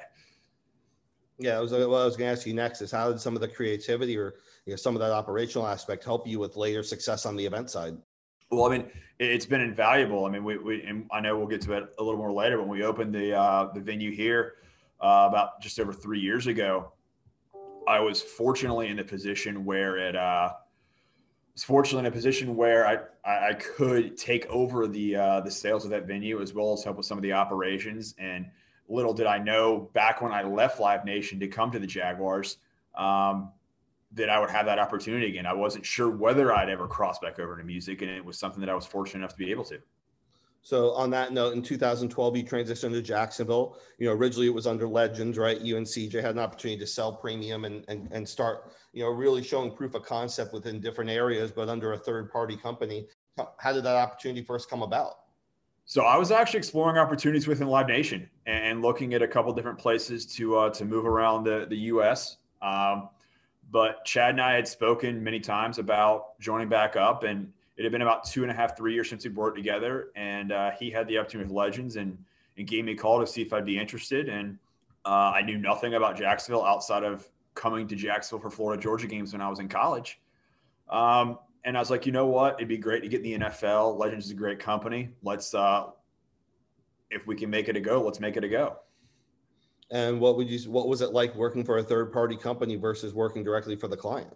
Yeah, 1.38 1.58
I 1.58 1.60
was, 1.60 1.72
what 1.72 1.82
I 1.82 1.87
was 1.87 2.16
going 2.16 2.28
to 2.28 2.32
ask 2.32 2.46
you 2.46 2.54
next 2.54 2.81
is 2.81 2.90
how 2.90 3.10
did 3.10 3.20
some 3.20 3.34
of 3.34 3.42
the 3.42 3.49
creativity 3.49 4.16
or 4.16 4.37
you 4.66 4.72
know, 4.72 4.76
some 4.76 4.94
of 4.94 5.00
that 5.00 5.12
operational 5.12 5.66
aspect 5.66 6.04
help 6.04 6.26
you 6.26 6.38
with 6.38 6.56
later 6.56 6.82
success 6.82 7.24
on 7.24 7.36
the 7.36 7.46
event 7.46 7.70
side? 7.70 7.96
Well, 8.50 8.66
I 8.66 8.76
mean, 8.76 8.90
it's 9.18 9.46
been 9.46 9.60
invaluable. 9.60 10.26
I 10.26 10.30
mean, 10.30 10.44
we, 10.44 10.58
we 10.58 10.82
and 10.82 11.06
I 11.10 11.20
know 11.20 11.38
we'll 11.38 11.46
get 11.46 11.60
to 11.62 11.72
it 11.72 11.88
a 11.98 12.02
little 12.02 12.18
more 12.18 12.32
later 12.32 12.58
when 12.58 12.68
we 12.68 12.82
opened 12.82 13.14
the 13.14 13.36
uh, 13.36 13.72
the 13.72 13.80
venue 13.80 14.12
here 14.12 14.54
uh, 15.00 15.26
about 15.28 15.60
just 15.60 15.80
over 15.80 15.92
three 15.92 16.20
years 16.20 16.46
ago. 16.46 16.92
I 17.88 18.00
was 18.00 18.20
fortunately 18.20 18.88
in 18.88 18.98
a 18.98 19.04
position 19.04 19.64
where 19.64 19.96
it 19.96 20.16
uh, 20.16 20.50
was 21.54 21.64
fortunately 21.64 22.00
in 22.00 22.12
a 22.12 22.14
position 22.14 22.56
where 22.56 22.86
I 22.86 22.98
I 23.24 23.54
could 23.54 24.16
take 24.16 24.46
over 24.46 24.86
the 24.86 25.16
uh, 25.16 25.40
the 25.40 25.50
sales 25.50 25.84
of 25.84 25.90
that 25.92 26.06
venue 26.06 26.42
as 26.42 26.54
well 26.54 26.72
as 26.72 26.84
help 26.84 26.96
with 26.96 27.06
some 27.06 27.18
of 27.18 27.22
the 27.22 27.32
operations. 27.32 28.14
And 28.18 28.46
little 28.88 29.12
did 29.12 29.26
I 29.26 29.38
know 29.38 29.90
back 29.92 30.22
when 30.22 30.32
I 30.32 30.42
left 30.42 30.78
Live 30.78 31.04
Nation 31.04 31.40
to 31.40 31.48
come 31.48 31.72
to 31.72 31.78
the 31.80 31.86
Jaguars 31.86 32.58
um, 32.96 33.50
that 34.12 34.31
I 34.31 34.38
would 34.38 34.50
have 34.50 34.67
that 34.67 34.79
opportunity 34.79 35.29
again. 35.29 35.47
I 35.47 35.53
wasn't 35.53 35.85
sure 35.85 36.11
whether 36.11 36.55
I'd 36.55 36.70
ever 36.70 36.87
cross 36.87 37.19
back 37.19 37.38
over 37.38 37.57
to 37.57 37.64
music, 37.64 38.02
and 38.02 38.11
it 38.11 38.25
was 38.25 38.38
something 38.38 38.61
that 38.61 38.71
I 38.71 38.75
was 38.75 38.87
fortunate 38.87 39.21
enough 39.21 39.33
to 39.33 39.38
be 39.38 39.50
able 39.50 39.64
to. 39.64 39.78
So 40.66 40.90
on 40.95 41.11
that 41.11 41.33
note, 41.33 41.54
in 41.54 41.62
2012, 41.62 42.37
you 42.37 42.42
transitioned 42.42 42.90
to 42.90 43.00
Jacksonville. 43.00 43.78
You 43.99 44.07
know, 44.07 44.12
originally 44.14 44.49
it 44.49 44.54
was 44.54 44.66
under 44.66 44.88
Legends, 44.88 45.38
right? 45.38 45.61
You 45.61 45.76
and 45.76 45.87
CJ 45.87 46.14
had 46.14 46.33
an 46.33 46.40
opportunity 46.40 46.80
to 46.80 46.87
sell 46.88 47.12
premium 47.12 47.64
and, 47.64 47.85
and, 47.87 48.09
and 48.11 48.28
start, 48.28 48.73
you 48.92 49.04
know, 49.04 49.11
really 49.11 49.45
showing 49.45 49.71
proof 49.71 49.95
of 49.95 50.02
concept 50.02 50.52
within 50.52 50.80
different 50.80 51.09
areas, 51.09 51.52
but 51.52 51.69
under 51.69 51.92
a 51.92 51.97
third 51.97 52.33
party 52.33 52.57
company. 52.57 53.07
How 53.59 53.73
did 53.73 53.85
that 53.85 53.95
opportunity 53.95 54.42
first 54.42 54.69
come 54.69 54.83
about? 54.83 55.12
So 55.85 56.02
I 56.02 56.16
was 56.16 56.33
actually 56.33 56.59
exploring 56.59 56.99
opportunities 56.99 57.47
within 57.47 57.69
Live 57.69 57.87
Nation 57.87 58.28
and 58.47 58.83
looking 58.83 59.14
at 59.14 59.23
a 59.23 59.28
couple 59.28 59.52
different 59.52 59.78
places 59.78 60.26
to 60.35 60.57
uh, 60.57 60.71
to 60.71 60.85
move 60.85 61.07
around 61.07 61.45
the 61.45 61.66
the 61.71 61.76
U.S. 61.95 62.38
Um, 62.61 63.11
but 63.70 64.04
Chad 64.04 64.30
and 64.30 64.40
I 64.40 64.54
had 64.54 64.68
spoken 64.68 65.23
many 65.23 65.40
times 65.40 65.78
about 65.78 66.38
joining 66.38 66.68
back 66.68 66.96
up, 66.96 67.25
and 67.25 67.52
it 67.76 67.82
had 67.82 67.92
been 67.92 68.02
about 68.02 68.25
two 68.25 68.42
and 68.42 68.50
a 68.50 68.54
half, 68.54 68.76
three 68.76 68.94
years 68.94 69.08
since 69.08 69.25
we 69.25 69.30
worked 69.30 69.56
together, 69.56 70.11
and 70.16 70.52
uh, 70.52 70.70
he 70.73 70.90
had 70.90 71.06
the 71.08 71.18
opportunity 71.18 71.49
with 71.49 71.56
Legends 71.56 71.96
and 71.96 72.16
and 72.56 72.66
gave 72.66 72.85
me 72.85 72.92
a 72.92 72.96
call 72.96 73.20
to 73.20 73.26
see 73.26 73.42
if 73.42 73.52
I'd 73.52 73.66
be 73.66 73.78
interested. 73.78 74.28
And 74.28 74.58
uh, 75.04 75.32
I 75.35 75.42
knew 75.42 75.58
nothing 75.58 75.94
about 75.94 76.16
Jacksonville 76.16 76.64
outside 76.64 77.04
of 77.04 77.28
coming 77.54 77.87
to 77.88 77.96
Jacksonville 77.96 78.42
for 78.42 78.54
Florida 78.54 78.82
Georgia 78.82 79.06
games 79.06 79.32
when 79.32 79.42
I 79.42 79.49
was 79.49 79.61
in 79.61 79.68
college. 79.68 80.20
Um, 80.88 81.38
and 81.64 81.76
I 81.76 81.80
was 81.80 81.90
like, 81.90 82.06
you 82.06 82.12
know 82.12 82.26
what? 82.26 82.54
It'd 82.54 82.68
be 82.68 82.78
great 82.78 83.02
to 83.02 83.08
get 83.08 83.25
in 83.25 83.40
the 83.40 83.46
NFL. 83.46 83.99
Legends 83.99 84.26
is 84.26 84.30
a 84.30 84.35
great 84.35 84.58
company. 84.58 85.11
Let's, 85.23 85.52
uh, 85.52 85.87
if 87.11 87.26
we 87.26 87.35
can 87.37 87.50
make 87.50 87.68
it 87.68 87.76
a 87.76 87.80
go, 87.80 88.00
let's 88.02 88.20
make 88.20 88.37
it 88.37 88.44
a 88.44 88.49
go. 88.49 88.78
And 89.90 90.21
what 90.21 90.37
would 90.37 90.49
you? 90.49 90.71
What 90.71 90.88
was 90.88 91.00
it 91.00 91.12
like 91.12 91.35
working 91.37 91.64
for 91.64 91.78
a 91.78 91.83
third 91.83 92.12
party 92.12 92.37
company 92.37 92.76
versus 92.76 93.14
working 93.14 93.45
directly 93.45 93.76
for 93.76 93.88
the 93.88 93.97
client? 93.97 94.35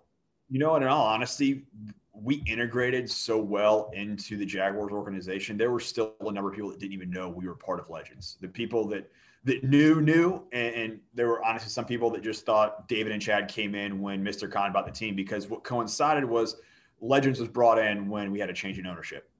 You 0.48 0.58
know, 0.58 0.74
and 0.74 0.84
in 0.84 0.90
all 0.90 1.06
honesty, 1.06 1.66
we 2.12 2.36
integrated 2.46 3.10
so 3.10 3.38
well 3.38 3.90
into 3.94 4.36
the 4.36 4.44
Jaguars 4.44 4.92
organization. 4.92 5.56
There 5.56 5.70
were 5.70 5.80
still 5.80 6.14
a 6.20 6.32
number 6.32 6.50
of 6.50 6.54
people 6.54 6.70
that 6.70 6.78
didn't 6.78 6.92
even 6.92 7.10
know 7.10 7.28
we 7.28 7.48
were 7.48 7.54
part 7.54 7.80
of 7.80 7.88
Legends. 7.90 8.36
The 8.40 8.48
people 8.48 8.86
that 8.88 9.10
that 9.44 9.64
knew 9.64 10.00
knew, 10.00 10.44
and, 10.52 10.74
and 10.74 11.00
there 11.14 11.26
were 11.26 11.44
honestly 11.44 11.70
some 11.70 11.86
people 11.86 12.10
that 12.10 12.22
just 12.22 12.44
thought 12.44 12.86
David 12.88 13.10
and 13.10 13.20
Chad 13.22 13.48
came 13.48 13.74
in 13.74 14.00
when 14.00 14.22
Mr. 14.22 14.50
Khan 14.50 14.72
bought 14.72 14.86
the 14.86 14.92
team 14.92 15.16
because 15.16 15.48
what 15.48 15.64
coincided 15.64 16.24
was 16.24 16.56
Legends 17.00 17.40
was 17.40 17.48
brought 17.48 17.78
in 17.78 18.08
when 18.08 18.30
we 18.30 18.38
had 18.38 18.50
a 18.50 18.54
change 18.54 18.78
in 18.78 18.86
ownership, 18.86 19.30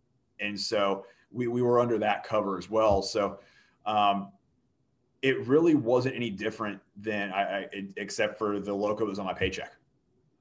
and 0.41 0.59
so 0.59 1.05
we 1.31 1.47
we 1.47 1.63
were 1.63 1.79
under 1.79 1.99
that 1.99 2.25
cover 2.25 2.59
as 2.59 2.69
well. 2.69 3.01
So. 3.01 3.39
Um, 3.87 4.33
it 5.23 5.47
really 5.47 5.75
wasn't 5.75 6.15
any 6.15 6.31
different 6.31 6.81
than 6.97 7.31
I, 7.33 7.43
I 7.43 7.69
except 7.97 8.39
for 8.39 8.59
the 8.59 8.73
that 8.73 9.05
was 9.05 9.19
on 9.19 9.27
my 9.27 9.35
paycheck. 9.35 9.73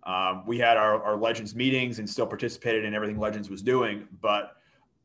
Um, 0.03 0.43
we 0.47 0.57
had 0.57 0.77
our, 0.77 1.03
our 1.03 1.17
Legends 1.17 1.53
meetings 1.53 1.99
and 1.99 2.09
still 2.09 2.25
participated 2.25 2.85
in 2.85 2.93
everything 2.93 3.19
Legends 3.19 3.49
was 3.49 3.61
doing, 3.61 4.07
but 4.21 4.55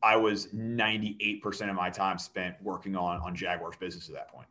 I 0.01 0.15
was 0.15 0.47
98% 0.47 1.69
of 1.69 1.75
my 1.75 1.89
time 1.89 2.17
spent 2.17 2.55
working 2.61 2.95
on 2.95 3.19
on 3.21 3.35
Jaguars 3.35 3.75
business 3.77 4.07
at 4.07 4.15
that 4.15 4.29
point. 4.29 4.47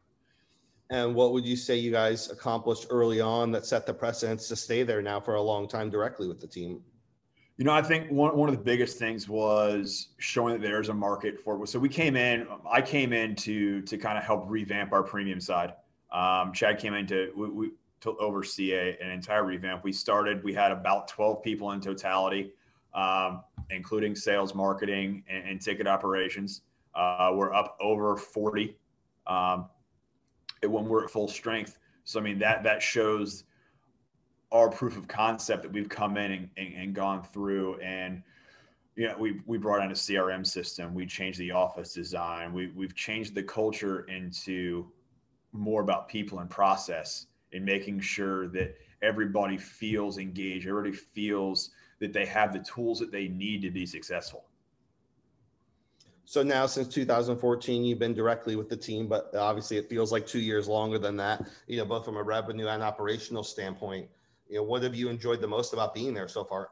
And 0.91 1.15
what 1.15 1.33
would 1.33 1.47
you 1.47 1.57
say 1.57 1.77
you 1.77 1.91
guys 1.91 2.31
accomplished 2.31 2.87
early 2.91 3.21
on 3.21 3.51
that 3.53 3.65
set 3.65 3.87
the 3.87 3.95
precedence 3.95 4.49
to 4.49 4.57
stay 4.57 4.83
there 4.83 5.01
now 5.01 5.19
for 5.19 5.37
a 5.37 5.43
long 5.43 5.67
time 5.67 5.89
directly 5.89 6.29
with 6.29 6.41
the 6.41 6.47
team? 6.47 6.83
You 7.57 7.65
know, 7.65 7.73
I 7.73 7.83
think 7.83 8.11
one, 8.11 8.37
one 8.37 8.49
of 8.49 8.57
the 8.57 8.63
biggest 8.63 8.99
things 8.99 9.29
was 9.29 10.09
showing 10.19 10.55
that 10.55 10.63
there's 10.63 10.89
a 10.89 10.95
market 10.95 11.41
for 11.41 11.63
it. 11.63 11.69
So 11.69 11.79
we 11.79 11.89
came 11.89 12.17
in, 12.17 12.49
I 12.69 12.83
came 12.83 13.13
in 13.13 13.37
to 13.37 13.81
to 13.83 13.97
kind 13.97 14.19
of 14.19 14.25
help 14.25 14.45
revamp 14.49 14.93
our 14.93 15.05
premium 15.05 15.41
side. 15.41 15.75
Um, 16.11 16.53
Chad 16.53 16.79
came 16.79 16.95
in 16.95 17.07
to, 17.09 17.33
we, 17.37 17.49
we, 17.49 17.71
to 18.01 18.17
oversee 18.19 18.73
a, 18.73 18.99
an 19.01 19.11
entire 19.11 19.45
revamp. 19.45 19.85
We 19.85 19.93
started, 19.93 20.43
we 20.43 20.53
had 20.53 20.73
about 20.73 21.09
12 21.09 21.43
people 21.43 21.73
in 21.73 21.81
totality, 21.81 22.53
um, 22.93 23.43
including 23.71 24.17
sales, 24.17 24.55
marketing, 24.55 25.23
and, 25.29 25.49
and 25.49 25.61
ticket 25.61 25.87
operations. 25.87 26.63
Uh, 26.95 27.33
we're 27.35 27.55
up 27.55 27.77
over 27.81 28.17
40 28.17 28.77
um, 29.27 29.69
when 30.63 30.87
we're 30.87 31.05
at 31.05 31.11
full 31.11 31.29
strength. 31.29 31.79
So, 32.05 32.21
I 32.21 32.23
mean, 32.23 32.39
that, 32.41 32.65
that 32.65 32.83
shows– 32.83 33.45
our 34.55 34.71
proof 34.71 34.97
of 34.97 35.09
concept 35.09 35.63
that 35.65 35.73
we've 35.73 35.89
come 35.89 36.17
in 36.17 36.31
and, 36.31 36.49
and, 36.57 36.75
and 36.75 36.95
gone 36.95 37.23
through 37.23 37.79
and 37.81 38.23
you 38.97 39.09
know, 39.09 39.17
we 39.19 39.41
we 39.47 39.59
brought 39.59 39.85
in 39.85 39.91
a 39.91 39.95
CRM 39.95 40.47
system. 40.47 40.95
We 40.95 41.05
changed 41.05 41.41
the 41.41 41.51
office 41.51 41.93
design. 41.93 42.53
We 42.53 42.69
we've 42.69 42.95
changed 42.95 43.35
the 43.35 43.43
culture 43.43 44.03
into 44.03 44.87
more 45.53 45.83
about 45.83 46.09
people 46.09 46.39
and 46.39 46.49
process 46.49 47.27
and 47.53 47.65
making 47.65 48.01
sure 48.01 48.47
that 48.49 48.77
everybody 49.03 49.57
feels 49.57 50.19
engaged. 50.19 50.69
Everybody 50.69 50.95
feels 50.95 51.71
that 51.99 52.13
they 52.13 52.25
have 52.27 52.53
the 52.53 52.61
tools 52.61 53.01
that 53.01 53.11
they 53.11 53.29
need 53.29 53.63
to 53.63 53.71
be 53.71 53.85
successful. 53.85 54.45
So 56.25 56.43
now, 56.43 56.67
since 56.67 56.89
2014, 56.89 57.85
you've 57.85 57.99
been 57.99 58.15
directly 58.15 58.57
with 58.57 58.69
the 58.69 58.77
team, 58.77 59.09
but 59.09 59.35
obviously 59.35 59.77
it 59.77 59.89
feels 59.91 60.11
like 60.11 60.27
two 60.27 60.39
years 60.41 60.69
longer 60.69 60.99
than 60.99 61.17
that. 61.17 61.47
You 61.67 61.79
know, 61.79 61.85
both 61.85 62.05
from 62.05 62.17
a 62.17 62.23
revenue 62.23 62.69
and 62.69 62.83
operational 62.83 63.43
standpoint 63.43 64.09
you 64.49 64.57
know, 64.57 64.63
what 64.63 64.83
have 64.83 64.95
you 64.95 65.09
enjoyed 65.09 65.41
the 65.41 65.49
most 65.49 65.73
about 65.73 65.95
being 65.95 66.15
there 66.15 66.29
so 66.29 66.45
far? 66.45 66.71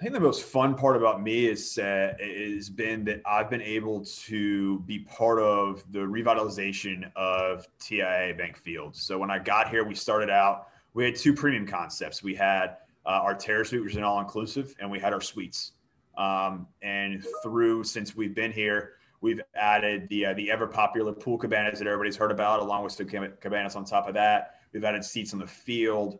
I 0.00 0.04
think 0.04 0.14
the 0.14 0.20
most 0.20 0.42
fun 0.42 0.74
part 0.74 0.96
about 0.96 1.22
me 1.22 1.46
is 1.46 1.78
uh, 1.78 2.14
has 2.18 2.68
been 2.68 3.04
that 3.04 3.22
I've 3.24 3.48
been 3.48 3.62
able 3.62 4.04
to 4.04 4.80
be 4.80 5.00
part 5.00 5.38
of 5.38 5.84
the 5.92 6.00
revitalization 6.00 7.08
of 7.14 7.68
TIAA 7.78 8.36
Bank 8.36 8.56
Field. 8.56 8.96
So 8.96 9.16
when 9.16 9.30
I 9.30 9.38
got 9.38 9.70
here, 9.70 9.84
we 9.84 9.94
started 9.94 10.28
out 10.28 10.66
we 10.94 11.04
had 11.04 11.16
two 11.16 11.32
premium 11.32 11.66
concepts. 11.66 12.22
We 12.22 12.34
had 12.34 12.76
uh, 13.06 13.20
our 13.22 13.34
terrace 13.34 13.70
suite, 13.70 13.82
which 13.82 13.92
is 13.92 13.96
an 13.96 14.04
all 14.04 14.20
inclusive, 14.20 14.74
and 14.80 14.90
we 14.90 14.98
had 14.98 15.12
our 15.12 15.20
suites. 15.20 15.72
Um, 16.16 16.66
and 16.82 17.24
through 17.42 17.84
since 17.84 18.14
we've 18.14 18.34
been 18.34 18.52
here, 18.52 18.94
we've 19.20 19.40
added 19.54 20.08
the 20.08 20.26
uh, 20.26 20.34
the 20.34 20.50
ever 20.50 20.66
popular 20.66 21.12
pool 21.12 21.38
cabanas 21.38 21.78
that 21.78 21.88
everybody's 21.88 22.16
heard 22.16 22.30
about, 22.30 22.60
along 22.60 22.84
with 22.84 22.96
the 22.96 23.04
cabanas 23.04 23.76
on 23.76 23.84
top 23.84 24.08
of 24.08 24.14
that. 24.14 24.56
We've 24.72 24.84
added 24.84 25.04
seats 25.04 25.32
on 25.32 25.38
the 25.38 25.46
field. 25.46 26.18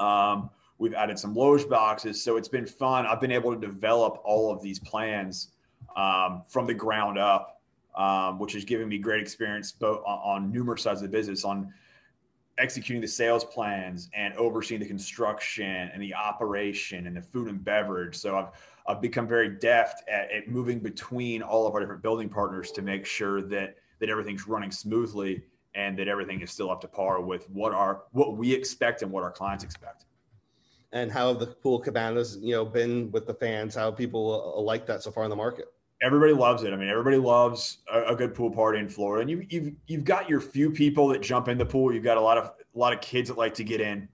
Um, 0.00 0.50
we've 0.78 0.94
added 0.94 1.18
some 1.18 1.34
loge 1.34 1.68
boxes, 1.68 2.22
so 2.22 2.36
it's 2.36 2.48
been 2.48 2.66
fun. 2.66 3.06
I've 3.06 3.20
been 3.20 3.32
able 3.32 3.54
to 3.54 3.60
develop 3.60 4.20
all 4.24 4.50
of 4.50 4.62
these 4.62 4.78
plans 4.78 5.52
um, 5.96 6.42
from 6.48 6.66
the 6.66 6.74
ground 6.74 7.18
up, 7.18 7.60
um, 7.94 8.38
which 8.38 8.54
has 8.54 8.64
given 8.64 8.88
me 8.88 8.98
great 8.98 9.20
experience 9.20 9.72
both 9.72 10.02
on, 10.06 10.18
on, 10.18 10.52
numerous 10.52 10.82
sides 10.82 11.02
of 11.02 11.10
the 11.10 11.16
business 11.16 11.44
on 11.44 11.72
executing 12.58 13.00
the 13.00 13.08
sales 13.08 13.44
plans 13.44 14.10
and 14.14 14.34
overseeing 14.34 14.80
the 14.80 14.86
construction 14.86 15.90
and 15.92 16.02
the 16.02 16.14
operation 16.14 17.06
and 17.06 17.16
the 17.16 17.22
food 17.22 17.48
and 17.48 17.62
beverage. 17.64 18.16
So 18.16 18.36
I've 18.36 18.48
I've 18.86 19.00
become 19.00 19.28
very 19.28 19.48
deft 19.48 20.08
at, 20.08 20.30
at 20.32 20.48
moving 20.48 20.80
between 20.80 21.42
all 21.42 21.66
of 21.66 21.74
our 21.74 21.80
different 21.80 22.02
building 22.02 22.28
partners 22.28 22.72
to 22.72 22.82
make 22.82 23.06
sure 23.06 23.42
that 23.42 23.76
that 24.00 24.08
everything's 24.08 24.48
running 24.48 24.70
smoothly 24.70 25.42
and 25.74 25.98
that 25.98 26.08
everything 26.08 26.40
is 26.40 26.50
still 26.50 26.70
up 26.70 26.80
to 26.80 26.88
par 26.88 27.20
with 27.20 27.48
what 27.50 27.72
our 27.72 28.02
what 28.12 28.36
we 28.36 28.52
expect 28.52 29.02
and 29.02 29.10
what 29.10 29.22
our 29.22 29.30
clients 29.30 29.64
expect. 29.64 30.04
And 30.92 31.10
how 31.10 31.28
have 31.28 31.38
the 31.38 31.46
pool 31.46 31.78
cabanas, 31.78 32.38
you 32.40 32.52
know, 32.52 32.64
been 32.64 33.10
with 33.12 33.26
the 33.26 33.34
fans? 33.34 33.74
How 33.74 33.90
people 33.92 34.54
uh, 34.56 34.60
like 34.60 34.86
that 34.86 35.02
so 35.02 35.10
far 35.10 35.24
in 35.24 35.30
the 35.30 35.36
market? 35.36 35.66
Everybody 36.02 36.32
loves 36.32 36.64
it. 36.64 36.72
I 36.72 36.76
mean, 36.76 36.88
everybody 36.88 37.18
loves 37.18 37.78
a, 37.92 38.04
a, 38.06 38.16
good 38.16 38.34
pool 38.34 38.50
party 38.50 38.78
in 38.78 38.88
Florida. 38.88 39.20
And 39.20 39.30
you, 39.30 39.46
you've 39.50 39.74
you've 39.86 40.04
got 40.04 40.28
your 40.28 40.40
few 40.40 40.70
people 40.70 41.08
that 41.08 41.20
jump 41.20 41.46
in 41.46 41.58
the 41.58 41.66
pool. 41.66 41.94
You've 41.94 42.04
got 42.04 42.16
a 42.16 42.20
lot 42.20 42.38
of 42.38 42.46
a 42.46 42.78
lot 42.78 42.92
of 42.92 43.00
kids 43.00 43.28
that 43.28 43.38
like 43.38 43.54
to 43.54 43.64
get 43.64 43.80
in. 43.80 44.08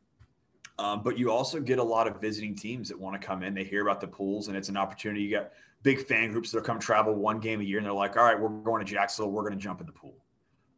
Um, 0.78 1.02
but 1.02 1.16
you 1.16 1.30
also 1.30 1.60
get 1.60 1.78
a 1.78 1.82
lot 1.82 2.06
of 2.06 2.20
visiting 2.20 2.54
teams 2.54 2.88
that 2.90 3.00
want 3.00 3.18
to 3.18 3.26
come 3.26 3.42
in. 3.42 3.54
They 3.54 3.64
hear 3.64 3.80
about 3.80 4.00
the 4.00 4.08
pools, 4.08 4.48
and 4.48 4.56
it's 4.56 4.68
an 4.68 4.76
opportunity. 4.76 5.22
You 5.22 5.30
got 5.30 5.52
big 5.82 6.06
fan 6.06 6.32
groups 6.32 6.50
that 6.50 6.64
come 6.64 6.78
travel 6.78 7.14
one 7.14 7.40
game 7.40 7.60
a 7.60 7.64
year, 7.64 7.78
and 7.78 7.86
they're 7.86 7.94
like, 7.94 8.18
"All 8.18 8.24
right, 8.24 8.38
we're 8.38 8.48
going 8.48 8.84
to 8.84 8.90
Jacksonville. 8.90 9.32
We're 9.32 9.42
going 9.42 9.54
to 9.54 9.58
jump 9.58 9.80
in 9.80 9.86
the 9.86 9.92
pool." 9.92 10.16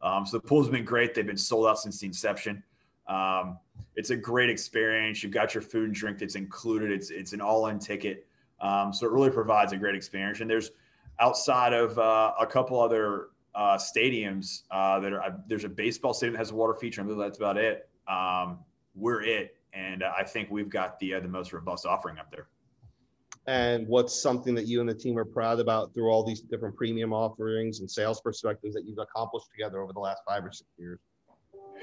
Um, 0.01 0.25
so 0.25 0.37
the 0.37 0.47
pool's 0.47 0.69
been 0.69 0.85
great. 0.85 1.13
They've 1.13 1.25
been 1.25 1.37
sold 1.37 1.67
out 1.67 1.79
since 1.79 1.99
the 1.99 2.07
inception. 2.07 2.63
Um, 3.07 3.57
it's 3.95 4.11
a 4.11 4.15
great 4.15 4.49
experience. 4.49 5.23
You've 5.23 5.31
got 5.31 5.53
your 5.53 5.61
food 5.61 5.85
and 5.85 5.93
drink 5.93 6.19
that's 6.19 6.35
included. 6.35 6.91
It's 6.91 7.09
it's 7.09 7.33
an 7.33 7.41
all-in 7.41 7.79
ticket. 7.79 8.27
Um, 8.61 8.93
so 8.93 9.05
it 9.05 9.11
really 9.11 9.29
provides 9.29 9.73
a 9.73 9.77
great 9.77 9.95
experience. 9.95 10.41
And 10.41 10.49
there's 10.49 10.71
outside 11.19 11.73
of 11.73 11.97
uh, 11.97 12.33
a 12.39 12.45
couple 12.45 12.79
other 12.79 13.29
uh, 13.55 13.77
stadiums 13.77 14.63
uh, 14.71 14.99
that 14.99 15.11
are 15.11 15.21
uh, 15.21 15.31
there's 15.47 15.65
a 15.65 15.69
baseball 15.69 16.13
stadium 16.13 16.33
that 16.33 16.39
has 16.39 16.51
a 16.51 16.55
water 16.55 16.73
feature. 16.73 17.01
I 17.01 17.03
believe 17.03 17.19
that's 17.19 17.37
about 17.37 17.57
it. 17.57 17.89
Um, 18.07 18.59
we're 18.95 19.23
it, 19.23 19.55
and 19.73 20.03
I 20.03 20.23
think 20.23 20.49
we've 20.49 20.69
got 20.69 20.99
the 20.99 21.15
uh, 21.15 21.19
the 21.19 21.27
most 21.27 21.51
robust 21.51 21.85
offering 21.85 22.19
up 22.19 22.31
there 22.31 22.47
and 23.49 23.87
what's 23.87 24.21
something 24.21 24.53
that 24.53 24.67
you 24.67 24.79
and 24.79 24.87
the 24.87 24.93
team 24.93 25.17
are 25.17 25.25
proud 25.25 25.59
about 25.59 25.91
through 25.91 26.07
all 26.07 26.23
these 26.23 26.39
different 26.39 26.75
premium 26.75 27.11
offerings 27.11 27.79
and 27.79 27.89
sales 27.89 28.21
perspectives 28.21 28.75
that 28.75 28.85
you've 28.85 28.99
accomplished 28.99 29.47
together 29.51 29.81
over 29.81 29.91
the 29.91 29.99
last 29.99 30.21
five 30.27 30.45
or 30.45 30.51
six 30.51 30.69
years? 30.77 30.99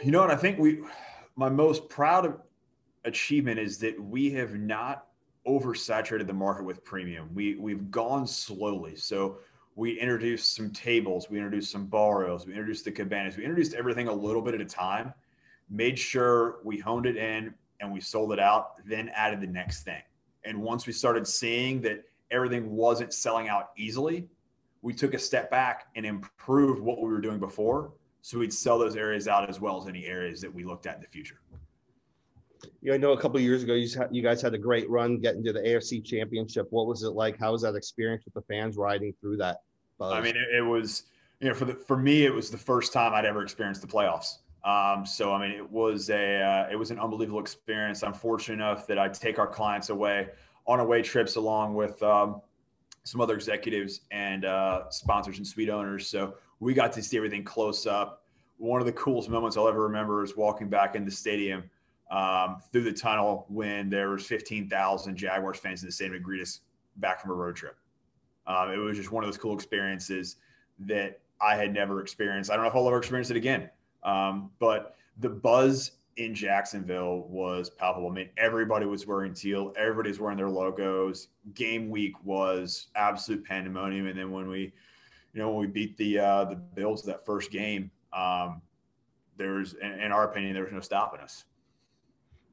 You 0.04 0.12
know 0.12 0.20
what? 0.20 0.30
I 0.30 0.36
think 0.36 0.60
we, 0.60 0.82
my 1.34 1.48
most 1.48 1.88
proud 1.88 2.38
achievement 3.04 3.58
is 3.58 3.78
that 3.78 4.00
we 4.00 4.30
have 4.30 4.54
not 4.54 5.06
oversaturated 5.44 6.28
the 6.28 6.32
market 6.32 6.64
with 6.64 6.84
premium. 6.84 7.30
We 7.34 7.56
we've 7.56 7.90
gone 7.90 8.28
slowly. 8.28 8.94
So 8.94 9.38
we 9.74 9.98
introduced 9.98 10.54
some 10.54 10.70
tables, 10.70 11.28
we 11.30 11.36
introduced 11.36 11.72
some 11.72 11.86
barrios, 11.86 12.46
we 12.46 12.52
introduced 12.52 12.84
the 12.84 12.92
cabanas, 12.92 13.36
we 13.36 13.42
introduced 13.42 13.74
everything 13.74 14.06
a 14.06 14.14
little 14.14 14.40
bit 14.40 14.54
at 14.54 14.60
a 14.60 14.64
time, 14.64 15.12
made 15.68 15.98
sure 15.98 16.58
we 16.62 16.78
honed 16.78 17.06
it 17.06 17.16
in 17.16 17.52
and 17.80 17.92
we 17.92 18.00
sold 18.00 18.32
it 18.32 18.38
out, 18.38 18.74
then 18.86 19.08
added 19.08 19.40
the 19.40 19.48
next 19.48 19.82
thing. 19.82 20.02
And 20.46 20.62
once 20.62 20.86
we 20.86 20.92
started 20.92 21.26
seeing 21.26 21.80
that 21.82 22.04
everything 22.30 22.70
wasn't 22.70 23.12
selling 23.12 23.48
out 23.48 23.70
easily, 23.76 24.28
we 24.82 24.94
took 24.94 25.14
a 25.14 25.18
step 25.18 25.50
back 25.50 25.86
and 25.96 26.06
improved 26.06 26.80
what 26.80 27.00
we 27.00 27.08
were 27.08 27.20
doing 27.20 27.38
before. 27.38 27.92
So 28.22 28.38
we'd 28.38 28.52
sell 28.52 28.78
those 28.78 28.96
areas 28.96 29.28
out 29.28 29.48
as 29.48 29.60
well 29.60 29.80
as 29.80 29.88
any 29.88 30.06
areas 30.06 30.40
that 30.40 30.52
we 30.52 30.64
looked 30.64 30.86
at 30.86 30.96
in 30.96 31.00
the 31.00 31.08
future. 31.08 31.40
Yeah, 32.82 32.94
I 32.94 32.96
know 32.96 33.12
a 33.12 33.20
couple 33.20 33.38
years 33.40 33.62
ago 33.62 33.74
you, 33.74 33.88
you 34.10 34.22
guys 34.22 34.40
had 34.42 34.54
a 34.54 34.58
great 34.58 34.88
run 34.88 35.18
getting 35.18 35.44
to 35.44 35.52
the 35.52 35.60
AFC 35.60 36.04
Championship. 36.04 36.66
What 36.70 36.86
was 36.86 37.02
it 37.02 37.10
like? 37.10 37.38
How 37.38 37.52
was 37.52 37.62
that 37.62 37.74
experience 37.74 38.24
with 38.24 38.34
the 38.34 38.42
fans 38.42 38.76
riding 38.76 39.12
through 39.20 39.38
that? 39.38 39.58
Buzz? 39.98 40.12
I 40.12 40.20
mean, 40.20 40.36
it, 40.36 40.56
it 40.56 40.62
was 40.62 41.04
you 41.40 41.48
know 41.48 41.54
for 41.54 41.64
the 41.64 41.74
for 41.74 41.96
me 41.96 42.24
it 42.24 42.34
was 42.34 42.50
the 42.50 42.58
first 42.58 42.92
time 42.92 43.12
I'd 43.14 43.24
ever 43.24 43.42
experienced 43.42 43.80
the 43.80 43.86
playoffs. 43.86 44.38
Um, 44.66 45.06
so 45.06 45.32
I 45.32 45.40
mean, 45.40 45.56
it 45.56 45.70
was 45.70 46.10
a 46.10 46.42
uh, 46.42 46.68
it 46.70 46.76
was 46.76 46.90
an 46.90 46.98
unbelievable 46.98 47.40
experience. 47.40 48.02
I'm 48.02 48.12
fortunate 48.12 48.54
enough 48.54 48.86
that 48.88 48.98
I 48.98 49.08
take 49.08 49.38
our 49.38 49.46
clients 49.46 49.90
away 49.90 50.28
on 50.66 50.80
away 50.80 51.02
trips 51.02 51.36
along 51.36 51.74
with 51.74 52.02
um, 52.02 52.40
some 53.04 53.20
other 53.20 53.34
executives 53.34 54.00
and 54.10 54.44
uh, 54.44 54.90
sponsors 54.90 55.38
and 55.38 55.46
suite 55.46 55.70
owners. 55.70 56.08
So 56.08 56.34
we 56.58 56.74
got 56.74 56.92
to 56.94 57.02
see 57.02 57.16
everything 57.16 57.44
close 57.44 57.86
up. 57.86 58.24
One 58.58 58.80
of 58.80 58.86
the 58.86 58.92
coolest 58.92 59.28
moments 59.28 59.56
I'll 59.56 59.68
ever 59.68 59.82
remember 59.82 60.24
is 60.24 60.36
walking 60.36 60.68
back 60.68 60.96
in 60.96 61.04
the 61.04 61.10
stadium 61.12 61.70
um, 62.10 62.56
through 62.72 62.82
the 62.82 62.92
tunnel 62.92 63.46
when 63.48 63.88
there 63.88 64.10
was 64.10 64.26
15,000 64.26 65.16
Jaguars 65.16 65.58
fans 65.58 65.82
in 65.82 65.88
the 65.88 65.92
stadium 65.92 66.14
to 66.14 66.20
greet 66.20 66.42
us 66.42 66.60
back 66.96 67.20
from 67.20 67.30
a 67.30 67.34
road 67.34 67.54
trip. 67.54 67.76
Um, 68.48 68.72
it 68.72 68.78
was 68.78 68.96
just 68.96 69.12
one 69.12 69.22
of 69.22 69.28
those 69.28 69.38
cool 69.38 69.54
experiences 69.54 70.36
that 70.80 71.20
I 71.40 71.54
had 71.54 71.72
never 71.72 72.00
experienced. 72.00 72.50
I 72.50 72.54
don't 72.54 72.64
know 72.64 72.70
if 72.70 72.74
I'll 72.76 72.88
ever 72.88 72.98
experience 72.98 73.30
it 73.30 73.36
again. 73.36 73.70
Um, 74.06 74.50
but 74.58 74.96
the 75.18 75.28
buzz 75.28 75.90
in 76.16 76.34
Jacksonville 76.34 77.26
was 77.28 77.68
palpable. 77.68 78.08
I 78.08 78.12
mean, 78.12 78.30
everybody 78.38 78.86
was 78.86 79.06
wearing 79.06 79.34
teal, 79.34 79.74
everybody's 79.76 80.18
wearing 80.18 80.38
their 80.38 80.48
logos. 80.48 81.28
Game 81.54 81.90
week 81.90 82.14
was 82.24 82.86
absolute 82.96 83.44
pandemonium. 83.44 84.06
And 84.06 84.18
then 84.18 84.30
when 84.30 84.48
we, 84.48 84.72
you 85.34 85.42
know, 85.42 85.50
when 85.50 85.60
we 85.60 85.66
beat 85.66 85.98
the 85.98 86.18
uh, 86.18 86.44
the 86.46 86.56
Bills 86.56 87.02
that 87.02 87.26
first 87.26 87.50
game, 87.50 87.90
um, 88.14 88.62
there's, 89.36 89.74
in, 89.74 89.92
in 90.00 90.12
our 90.12 90.30
opinion, 90.30 90.54
there 90.54 90.64
was 90.64 90.72
no 90.72 90.80
stopping 90.80 91.20
us. 91.20 91.44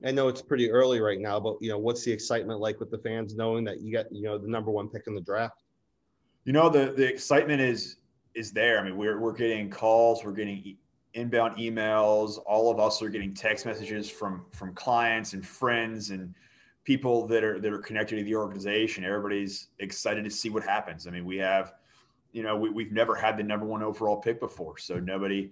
I 0.05 0.11
know 0.11 0.27
it's 0.27 0.41
pretty 0.41 0.69
early 0.69 0.99
right 0.99 1.19
now, 1.19 1.39
but 1.39 1.55
you 1.61 1.69
know, 1.69 1.77
what's 1.77 2.03
the 2.03 2.11
excitement 2.11 2.59
like 2.59 2.81
with 2.81 2.91
the 2.91 2.97
fans 2.97 3.35
knowing 3.35 3.63
that 3.63 3.79
you 3.81 3.93
got 3.93 4.11
you 4.11 4.23
know 4.23 4.37
the 4.37 4.49
number 4.49 4.69
one 4.69 4.89
pick 4.89 5.03
in 5.07 5.15
the 5.15 5.21
draft? 5.21 5.63
You 6.43 6.51
know, 6.51 6.67
the 6.67 6.91
the 6.91 7.07
excitement 7.07 7.61
is 7.61 7.97
is 8.35 8.51
there. 8.51 8.79
I 8.79 8.83
mean, 8.83 8.97
we're 8.97 9.19
we're 9.21 9.31
getting 9.31 9.69
calls, 9.69 10.25
we're 10.25 10.33
getting 10.33 10.77
inbound 11.13 11.57
emails. 11.57 12.39
All 12.45 12.71
of 12.71 12.79
us 12.79 13.01
are 13.01 13.09
getting 13.09 13.33
text 13.33 13.65
messages 13.65 14.09
from 14.09 14.45
from 14.51 14.73
clients 14.73 15.33
and 15.33 15.45
friends 15.45 16.09
and 16.09 16.33
people 16.83 17.27
that 17.27 17.43
are 17.43 17.59
that 17.59 17.71
are 17.71 17.79
connected 17.79 18.17
to 18.17 18.23
the 18.23 18.35
organization. 18.35 19.03
Everybody's 19.03 19.69
excited 19.79 20.23
to 20.23 20.29
see 20.29 20.49
what 20.49 20.63
happens. 20.63 21.07
I 21.07 21.11
mean, 21.11 21.25
we 21.25 21.37
have, 21.37 21.73
you 22.31 22.43
know, 22.43 22.57
we, 22.57 22.69
we've 22.69 22.91
never 22.91 23.15
had 23.15 23.37
the 23.37 23.43
number 23.43 23.65
one 23.65 23.83
overall 23.83 24.17
pick 24.17 24.39
before, 24.39 24.77
so 24.77 24.99
nobody 24.99 25.51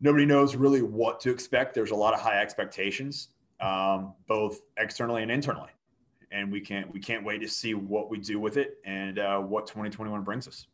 nobody 0.00 0.26
knows 0.26 0.54
really 0.54 0.82
what 0.82 1.20
to 1.20 1.30
expect. 1.30 1.74
There's 1.74 1.90
a 1.90 1.96
lot 1.96 2.14
of 2.14 2.20
high 2.20 2.40
expectations, 2.40 3.28
um, 3.60 4.14
both 4.26 4.60
externally 4.76 5.22
and 5.22 5.30
internally, 5.30 5.70
and 6.30 6.52
we 6.52 6.60
can't 6.60 6.92
we 6.92 7.00
can't 7.00 7.24
wait 7.24 7.40
to 7.40 7.48
see 7.48 7.74
what 7.74 8.10
we 8.10 8.18
do 8.18 8.38
with 8.38 8.56
it 8.56 8.78
and 8.84 9.18
uh, 9.18 9.38
what 9.38 9.66
2021 9.66 10.22
brings 10.22 10.46
us. 10.46 10.66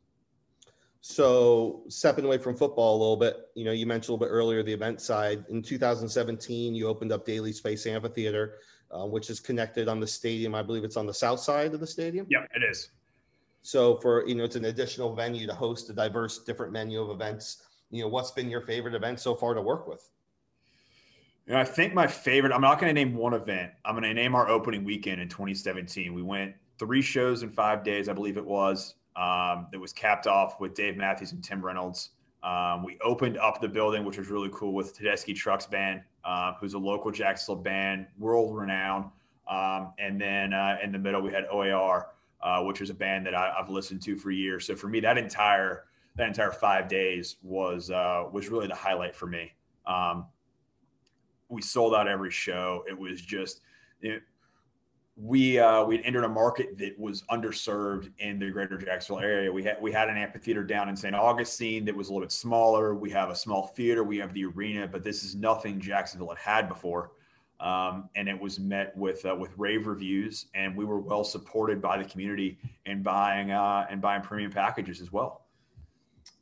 So 1.07 1.83
stepping 1.89 2.25
away 2.25 2.39
from 2.39 2.57
football 2.57 2.97
a 2.97 2.99
little 2.99 3.19
bit, 3.19 3.51
you 3.55 3.67
know, 3.67 3.73
you 3.73 3.85
mentioned 3.85 4.09
a 4.09 4.13
little 4.13 4.27
bit 4.27 4.33
earlier 4.33 4.63
the 4.63 4.73
event 4.73 5.03
side. 5.03 5.45
In 5.51 5.61
2017, 5.61 6.75
you 6.75 6.89
opened 6.89 7.13
up 7.13 7.27
Daily's 7.27 7.61
Place 7.61 7.87
Amphitheater, 7.87 8.55
uh, 8.91 9.05
which 9.05 9.29
is 9.29 9.39
connected 9.39 9.87
on 9.87 10.01
the 10.01 10.07
stadium. 10.07 10.55
I 10.55 10.63
believe 10.63 10.83
it's 10.83 10.97
on 10.97 11.05
the 11.05 11.13
south 11.13 11.41
side 11.41 11.75
of 11.75 11.81
the 11.81 11.87
stadium. 11.87 12.27
Yeah, 12.31 12.47
it 12.57 12.63
is. 12.63 12.89
So 13.61 13.99
for 13.99 14.27
you 14.27 14.35
know, 14.35 14.45
it's 14.45 14.57
an 14.57 14.65
additional 14.65 15.15
venue 15.15 15.47
to 15.47 15.53
host 15.53 15.91
a 15.91 15.93
diverse, 15.93 16.39
different 16.39 16.73
menu 16.73 17.03
of 17.03 17.11
events. 17.11 17.67
You 17.91 18.05
know, 18.05 18.09
what's 18.09 18.31
been 18.31 18.49
your 18.49 18.63
favorite 18.63 18.95
event 18.95 19.21
so 19.21 19.35
far 19.35 19.53
to 19.53 19.61
work 19.61 19.87
with? 19.87 20.09
You 21.47 21.53
know, 21.53 21.61
I 21.61 21.65
think 21.65 21.93
my 21.93 22.07
favorite. 22.07 22.51
I'm 22.51 22.63
not 22.63 22.81
going 22.81 22.89
to 22.89 23.05
name 23.05 23.15
one 23.15 23.35
event. 23.35 23.73
I'm 23.85 23.93
going 23.93 24.05
to 24.05 24.15
name 24.15 24.35
our 24.35 24.49
opening 24.49 24.85
weekend 24.85 25.21
in 25.21 25.29
2017. 25.29 26.15
We 26.15 26.23
went 26.23 26.55
three 26.79 27.03
shows 27.03 27.43
in 27.43 27.51
five 27.51 27.85
days, 27.85 28.09
I 28.09 28.15
believe 28.15 28.39
it 28.39 28.47
was 28.47 28.95
um, 29.17 29.69
that 29.71 29.81
was 29.81 29.93
capped 29.93 30.27
off 30.27 30.61
with 30.61 30.75
Dave 30.75 30.97
Matthews 30.97 31.33
and 31.33 31.43
Tim 31.43 31.65
Reynolds. 31.65 32.11
Um, 32.43 32.83
we 32.83 32.99
opened 33.03 33.39
up 33.39 33.61
the 33.61 33.69
building, 33.69 34.05
which 34.05 34.19
was 34.19 34.29
really 34.29 34.51
cool, 34.53 34.75
with 34.75 34.97
Tedeschi 34.99 35.35
Trucks 35.35 35.67
Band, 35.67 36.03
uh, 36.25 36.53
who's 36.61 36.75
a 36.75 36.79
local 36.79 37.11
Jacksonville 37.11 37.63
band, 37.63 38.07
world 38.19 38.57
renowned. 38.57 39.07
Um, 39.49 39.93
and 39.99 40.21
then 40.21 40.53
uh, 40.53 40.77
in 40.83 40.93
the 40.93 40.99
middle, 40.99 41.23
we 41.23 41.33
had 41.33 41.45
OAR, 41.51 42.11
uh, 42.43 42.63
which 42.63 42.81
was 42.81 42.91
a 42.91 42.95
band 42.95 43.27
that 43.27 43.35
I, 43.35 43.55
have 43.57 43.71
listened 43.71 44.03
to 44.03 44.17
for 44.17 44.31
years. 44.31 44.67
So 44.67 44.77
for 44.77 44.89
me, 44.89 45.01
that 45.01 45.17
entire 45.17 45.85
that 46.17 46.29
entire 46.29 46.53
five 46.53 46.87
days 46.89 47.37
was 47.43 47.91
uh, 47.91 48.25
was 48.31 48.49
really 48.49 48.67
the 48.67 48.75
highlight 48.75 49.17
for 49.17 49.27
me. 49.27 49.53
Um, 49.87 50.27
we 51.49 51.63
sold 51.63 51.95
out 51.95 52.09
every 52.09 52.31
show. 52.31 52.85
It 52.89 52.99
was 52.99 53.21
just 53.21 53.61
it, 54.01 54.23
we 55.17 55.61
uh, 55.61 55.85
we 55.85 56.03
entered 56.03 56.25
a 56.25 56.29
market 56.29 56.77
that 56.79 56.99
was 56.99 57.23
underserved 57.31 58.11
in 58.19 58.39
the 58.39 58.51
greater 58.51 58.77
Jacksonville 58.77 59.23
area. 59.23 59.53
We 59.53 59.63
had 59.63 59.81
we 59.81 59.93
had 59.93 60.09
an 60.09 60.17
amphitheater 60.17 60.65
down 60.65 60.89
in 60.89 60.97
St. 60.97 61.15
Augustine 61.15 61.85
that 61.85 61.95
was 61.95 62.09
a 62.09 62.13
little 62.13 62.25
bit 62.25 62.33
smaller. 62.33 62.95
We 62.97 63.11
have 63.11 63.31
a 63.31 63.37
small 63.37 63.69
theater. 63.69 64.03
We 64.03 64.19
have 64.19 64.35
the 64.35 64.45
arena, 64.47 64.89
but 64.89 65.05
this 65.05 65.23
is 65.23 65.37
nothing 65.37 65.81
Jacksonville 65.81 66.31
had 66.31 66.39
had 66.39 66.69
before. 66.69 67.13
Um, 67.61 68.11
and 68.17 68.29
it 68.29 68.39
was 68.39 68.59
met 68.59 68.97
with 68.97 69.25
uh, 69.25 69.37
with 69.37 69.53
rave 69.57 69.87
reviews, 69.87 70.47
and 70.55 70.77
we 70.77 70.85
were 70.85 70.99
well 70.99 71.23
supported 71.23 71.81
by 71.81 71.97
the 71.97 72.05
community 72.05 72.59
in 72.87 73.03
buying 73.03 73.53
uh, 73.53 73.87
and 73.89 74.01
buying 74.01 74.23
premium 74.23 74.51
packages 74.51 75.01
as 75.01 75.13
well. 75.13 75.43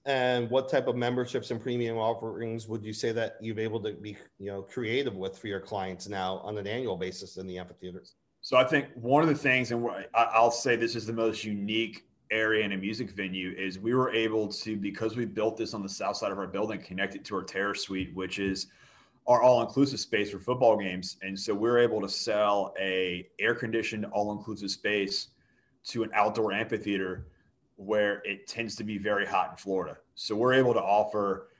And 0.06 0.50
what 0.50 0.68
type 0.68 0.88
of 0.88 0.96
memberships 0.96 1.50
and 1.50 1.60
premium 1.60 1.98
offerings 1.98 2.66
would 2.66 2.82
you 2.82 2.92
say 2.94 3.12
that 3.12 3.36
you've 3.40 3.58
able 3.58 3.80
to 3.82 3.92
be 3.92 4.16
you 4.38 4.46
know 4.46 4.62
creative 4.62 5.14
with 5.14 5.36
for 5.36 5.48
your 5.48 5.60
clients 5.60 6.08
now 6.08 6.38
on 6.38 6.56
an 6.56 6.66
annual 6.66 6.96
basis 6.96 7.36
in 7.36 7.46
the 7.46 7.58
amphitheaters? 7.58 8.14
So 8.42 8.56
I 8.56 8.64
think 8.64 8.88
one 8.94 9.22
of 9.22 9.28
the 9.28 9.34
things, 9.36 9.70
and 9.70 9.88
I'll 10.14 10.50
say 10.50 10.74
this 10.74 10.96
is 10.96 11.06
the 11.06 11.12
most 11.12 11.44
unique 11.44 12.04
area 12.32 12.64
in 12.64 12.72
a 12.72 12.76
music 12.76 13.12
venue, 13.12 13.54
is 13.56 13.78
we 13.78 13.94
were 13.94 14.12
able 14.12 14.48
to 14.48 14.76
because 14.76 15.16
we 15.16 15.24
built 15.24 15.56
this 15.56 15.74
on 15.74 15.82
the 15.82 15.88
south 15.88 16.16
side 16.16 16.32
of 16.32 16.38
our 16.38 16.48
building, 16.48 16.80
connect 16.80 17.14
it 17.14 17.24
to 17.26 17.36
our 17.36 17.44
terrace 17.44 17.82
suite, 17.82 18.12
which 18.14 18.40
is 18.40 18.66
our 19.28 19.40
all-inclusive 19.40 20.00
space 20.00 20.32
for 20.32 20.40
football 20.40 20.76
games, 20.76 21.18
and 21.22 21.38
so 21.38 21.54
we're 21.54 21.78
able 21.78 22.00
to 22.00 22.08
sell 22.08 22.74
a 22.80 23.28
air-conditioned 23.38 24.04
all-inclusive 24.06 24.72
space 24.72 25.28
to 25.84 26.02
an 26.02 26.10
outdoor 26.12 26.52
amphitheater 26.52 27.28
where 27.76 28.20
it 28.24 28.48
tends 28.48 28.74
to 28.74 28.82
be 28.82 28.98
very 28.98 29.24
hot 29.24 29.50
in 29.52 29.56
Florida. 29.56 29.96
So 30.16 30.34
we're 30.34 30.54
able 30.54 30.74
to 30.74 30.82
offer 30.82 31.50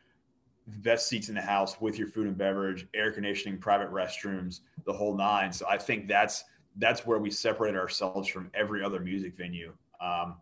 the 0.67 0.79
best 0.79 1.09
seats 1.09 1.29
in 1.29 1.37
the 1.37 1.43
house 1.43 1.81
with 1.81 1.97
your 1.97 2.09
food 2.09 2.27
and 2.27 2.37
beverage, 2.37 2.89
air 2.95 3.13
conditioning, 3.13 3.59
private 3.59 3.93
restrooms, 3.93 4.61
the 4.85 4.93
whole 4.93 5.17
nine. 5.17 5.53
So 5.53 5.67
I 5.69 5.79
think 5.79 6.09
that's 6.09 6.43
that's 6.77 7.07
where 7.07 7.19
we 7.19 7.31
separated 7.31 7.79
ourselves 7.79 8.29
from 8.29 8.51
every 8.55 8.83
other 8.83 9.01
music 9.01 9.37
venue. 9.37 9.73
Um, 10.01 10.37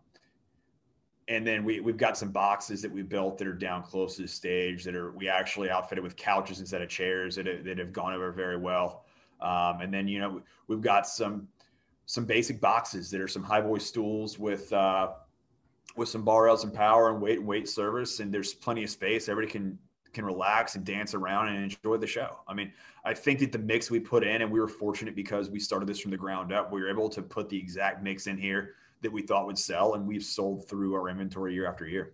and 1.27 1.45
then 1.45 1.63
we, 1.63 1.79
we've 1.79 1.97
got 1.97 2.17
some 2.17 2.29
boxes 2.29 2.81
that 2.81 2.91
we 2.91 3.03
built 3.03 3.37
that 3.37 3.47
are 3.47 3.53
down 3.53 3.83
close 3.83 4.15
to 4.17 4.23
the 4.23 4.27
stage 4.27 4.83
that 4.83 4.95
are 4.95 5.11
we 5.11 5.29
actually 5.29 5.69
outfitted 5.69 6.03
with 6.03 6.15
couches 6.15 6.59
instead 6.59 6.81
of 6.81 6.89
chairs 6.89 7.35
that 7.35 7.45
have, 7.45 7.63
that 7.63 7.77
have 7.77 7.93
gone 7.93 8.13
over 8.13 8.31
very 8.31 8.57
well. 8.57 9.05
Um, 9.39 9.81
and 9.81 9.93
then 9.93 10.07
you 10.07 10.19
know 10.19 10.41
we've 10.67 10.81
got 10.81 11.07
some 11.07 11.47
some 12.05 12.25
basic 12.25 12.59
boxes 12.59 13.09
that 13.11 13.21
are 13.21 13.27
some 13.27 13.43
high 13.43 13.61
voice 13.61 13.85
stools 13.85 14.37
with 14.37 14.71
uh, 14.73 15.11
with 15.95 16.09
some 16.09 16.23
bar 16.23 16.45
rails 16.45 16.63
and 16.63 16.73
power 16.73 17.09
and 17.09 17.21
wait 17.21 17.39
and 17.39 17.47
wait 17.47 17.69
service, 17.69 18.19
and 18.19 18.33
there's 18.33 18.53
plenty 18.53 18.83
of 18.83 18.89
space. 18.89 19.29
Everybody 19.29 19.51
can 19.51 19.79
can 20.13 20.25
relax 20.25 20.75
and 20.75 20.85
dance 20.85 21.13
around 21.13 21.47
and 21.49 21.63
enjoy 21.63 21.97
the 21.97 22.07
show. 22.07 22.39
I 22.47 22.53
mean, 22.53 22.73
I 23.05 23.13
think 23.13 23.39
that 23.39 23.51
the 23.51 23.59
mix 23.59 23.89
we 23.89 23.99
put 23.99 24.23
in, 24.23 24.41
and 24.41 24.51
we 24.51 24.59
were 24.59 24.67
fortunate 24.67 25.15
because 25.15 25.49
we 25.49 25.59
started 25.59 25.87
this 25.87 25.99
from 25.99 26.11
the 26.11 26.17
ground 26.17 26.51
up, 26.51 26.71
we 26.71 26.81
were 26.81 26.89
able 26.89 27.09
to 27.09 27.21
put 27.21 27.49
the 27.49 27.57
exact 27.57 28.03
mix 28.03 28.27
in 28.27 28.37
here 28.37 28.75
that 29.01 29.11
we 29.11 29.21
thought 29.21 29.47
would 29.47 29.57
sell, 29.57 29.95
and 29.95 30.05
we've 30.05 30.23
sold 30.23 30.67
through 30.67 30.93
our 30.93 31.09
inventory 31.09 31.53
year 31.53 31.67
after 31.67 31.87
year. 31.87 32.13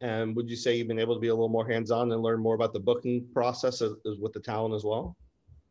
And 0.00 0.34
would 0.34 0.50
you 0.50 0.56
say 0.56 0.76
you've 0.76 0.88
been 0.88 0.98
able 0.98 1.14
to 1.14 1.20
be 1.20 1.28
a 1.28 1.34
little 1.34 1.48
more 1.48 1.66
hands-on 1.66 2.10
and 2.10 2.22
learn 2.22 2.40
more 2.40 2.56
about 2.56 2.72
the 2.72 2.80
booking 2.80 3.24
process 3.32 3.80
as, 3.82 3.92
as 4.04 4.18
with 4.18 4.32
the 4.32 4.40
talent 4.40 4.74
as 4.74 4.82
well? 4.84 5.16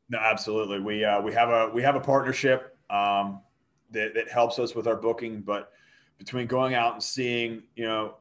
No, 0.10 0.19
absolutely. 0.19 0.80
We 0.80 1.04
uh, 1.04 1.21
we 1.21 1.34
have 1.34 1.49
a 1.49 1.69
we 1.73 1.82
have 1.82 1.95
a 1.95 1.99
partnership 1.99 2.77
um, 2.89 3.41
that 3.91 4.13
that 4.13 4.30
helps 4.30 4.58
us 4.58 4.73
with 4.73 4.88
our 4.88 4.95
booking, 4.95 5.41
but 5.41 5.71
between 6.17 6.47
going 6.47 6.75
out 6.75 6.93
and 6.93 7.04
seeing, 7.04 7.63
you 7.75 7.84
know, 7.84 8.15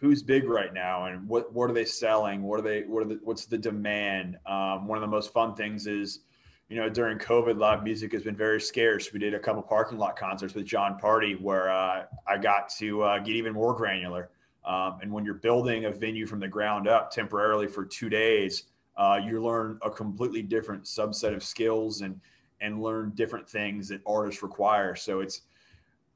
who's 0.00 0.22
big 0.22 0.48
right 0.48 0.72
now 0.72 1.06
and 1.06 1.28
what 1.28 1.52
what 1.52 1.70
are 1.70 1.74
they 1.74 1.84
selling? 1.84 2.42
What 2.42 2.60
are 2.60 2.62
they 2.62 2.82
what 2.82 3.02
are 3.02 3.08
the 3.08 3.20
what's 3.22 3.46
the 3.46 3.58
demand? 3.58 4.38
Um, 4.46 4.86
one 4.86 4.96
of 4.96 5.02
the 5.02 5.08
most 5.08 5.32
fun 5.32 5.54
things 5.54 5.86
is, 5.86 6.20
you 6.68 6.76
know, 6.76 6.88
during 6.88 7.18
COVID, 7.18 7.58
live 7.58 7.82
music 7.82 8.12
has 8.12 8.22
been 8.22 8.36
very 8.36 8.60
scarce. 8.60 9.12
We 9.12 9.18
did 9.18 9.34
a 9.34 9.38
couple 9.38 9.62
parking 9.62 9.98
lot 9.98 10.16
concerts 10.16 10.54
with 10.54 10.66
Jon 10.66 10.98
Pardi 11.00 11.40
where 11.40 11.70
uh, 11.70 12.04
I 12.26 12.38
got 12.38 12.68
to 12.78 13.02
uh, 13.02 13.18
get 13.18 13.34
even 13.36 13.52
more 13.52 13.74
granular. 13.74 14.30
Um, 14.64 14.98
and 15.02 15.12
when 15.12 15.24
you're 15.24 15.34
building 15.34 15.86
a 15.86 15.90
venue 15.90 16.26
from 16.26 16.40
the 16.40 16.48
ground 16.48 16.88
up 16.88 17.10
temporarily 17.10 17.66
for 17.66 17.84
two 17.84 18.08
days, 18.08 18.64
uh, 18.96 19.18
you 19.24 19.42
learn 19.42 19.78
a 19.82 19.90
completely 19.90 20.42
different 20.42 20.84
subset 20.84 21.34
of 21.34 21.42
skills 21.42 22.02
and 22.02 22.20
and 22.60 22.82
learn 22.82 23.12
different 23.14 23.48
things 23.48 23.88
that 23.88 24.00
artists 24.06 24.42
require. 24.42 24.94
So 24.96 25.20
it's 25.20 25.42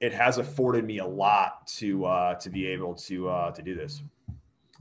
it 0.02 0.12
has 0.12 0.38
afforded 0.38 0.84
me 0.84 0.98
a 0.98 1.06
lot 1.06 1.64
to 1.68 2.04
uh, 2.04 2.34
to 2.34 2.50
be 2.50 2.66
able 2.66 2.92
to 2.92 3.28
uh, 3.28 3.52
to 3.52 3.62
do 3.62 3.74
this. 3.74 4.02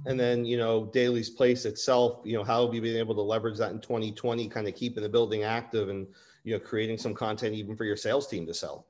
And 0.08 0.20
then 0.20 0.44
you 0.44 0.58
know 0.58 0.86
Daily's 0.88 1.30
Place 1.30 1.66
itself, 1.66 2.22
you 2.26 2.36
know 2.36 2.44
how 2.44 2.66
have 2.66 2.74
you 2.74 2.82
been 2.82 2.98
able 2.98 3.14
to 3.16 3.22
leverage 3.22 3.58
that 3.60 3.72
in 3.72 3.80
2020, 3.80 4.50
kind 4.50 4.68
of 4.68 4.76
keeping 4.76 5.04
the 5.04 5.10
building 5.10 5.44
active 5.44 5.90
and 5.90 6.08
you 6.44 6.54
know 6.54 6.60
creating 6.60 6.98
some 6.98 7.14
content 7.14 7.54
even 7.54 7.78
for 7.78 7.86
your 7.86 7.96
sales 7.96 8.28
team 8.28 8.48
to 8.48 8.54
sell. 8.54 8.88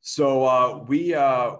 So 0.00 0.46
uh, 0.46 0.84
we 0.88 1.14
uh, 1.14 1.56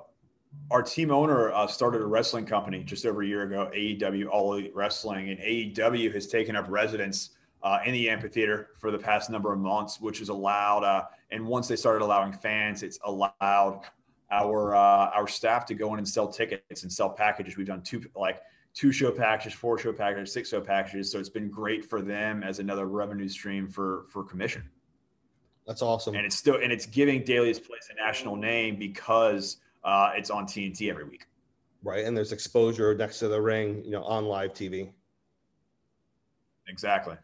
our 0.70 0.82
team 0.82 1.10
owner 1.10 1.52
uh, 1.52 1.66
started 1.66 2.00
a 2.00 2.06
wrestling 2.06 2.46
company 2.46 2.82
just 2.82 3.04
over 3.04 3.22
a 3.22 3.26
year 3.26 3.42
ago, 3.42 3.70
AEW 3.76 4.26
All 4.30 4.54
Elite 4.54 4.74
Wrestling, 4.74 5.28
and 5.28 5.38
AEW 5.38 6.14
has 6.14 6.26
taken 6.26 6.56
up 6.56 6.64
residence 6.70 7.30
uh, 7.62 7.78
in 7.84 7.92
the 7.92 8.08
amphitheater 8.08 8.70
for 8.78 8.90
the 8.90 8.98
past 8.98 9.30
number 9.30 9.52
of 9.52 9.58
months, 9.58 10.00
which 10.00 10.18
has 10.18 10.28
allowed, 10.28 10.84
uh, 10.84 11.04
and 11.30 11.46
once 11.46 11.68
they 11.68 11.76
started 11.76 12.02
allowing 12.04 12.32
fans, 12.32 12.82
it's 12.82 12.98
allowed 13.04 13.82
our 14.30 14.74
uh, 14.74 15.10
our 15.10 15.26
staff 15.26 15.66
to 15.66 15.74
go 15.74 15.92
in 15.92 15.98
and 15.98 16.08
sell 16.08 16.28
tickets 16.28 16.82
and 16.82 16.92
sell 16.92 17.10
packages. 17.10 17.56
We've 17.56 17.66
done 17.66 17.82
two 17.82 18.02
like 18.14 18.40
two 18.74 18.92
show 18.92 19.10
packages, 19.10 19.52
four 19.52 19.78
show 19.78 19.92
packages, 19.92 20.32
six 20.32 20.48
show 20.48 20.60
packages. 20.60 21.10
So 21.10 21.18
it's 21.18 21.28
been 21.28 21.50
great 21.50 21.84
for 21.84 22.00
them 22.00 22.42
as 22.42 22.58
another 22.58 22.86
revenue 22.86 23.28
stream 23.28 23.68
for 23.68 24.04
for 24.08 24.24
commission. 24.24 24.68
That's 25.66 25.82
awesome. 25.82 26.14
And 26.14 26.24
it's 26.24 26.36
still 26.36 26.56
and 26.56 26.72
it's 26.72 26.86
giving 26.86 27.24
Daily's 27.24 27.58
Place 27.58 27.90
a 27.90 27.94
national 27.94 28.36
name 28.36 28.76
because 28.76 29.58
uh, 29.84 30.12
it's 30.14 30.30
on 30.30 30.46
TNT 30.46 30.90
every 30.90 31.04
week. 31.04 31.26
Right, 31.82 32.04
and 32.04 32.14
there's 32.14 32.32
exposure 32.32 32.94
next 32.94 33.20
to 33.20 33.28
the 33.28 33.40
ring, 33.40 33.82
you 33.84 33.92
know, 33.92 34.02
on 34.04 34.26
live 34.26 34.52
TV. 34.52 34.92
Exactly. 36.68 37.16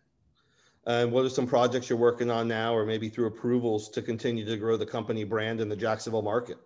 And 0.87 1.11
what 1.11 1.25
are 1.25 1.29
some 1.29 1.47
projects 1.47 1.91
you're 1.91 1.99
working 1.99 2.31
on 2.31 2.47
now, 2.47 2.73
or 2.73 2.87
maybe 2.87 3.09
through 3.09 3.27
approvals 3.27 3.89
to 3.91 4.01
continue 4.03 4.45
to 4.47 4.57
grow 4.57 4.77
the 4.77 4.87
company 4.87 5.25
brand 5.25 5.61
in 5.61 5.69
the 5.69 5.77
Jacksonville 5.77 6.23
market? 6.23 6.59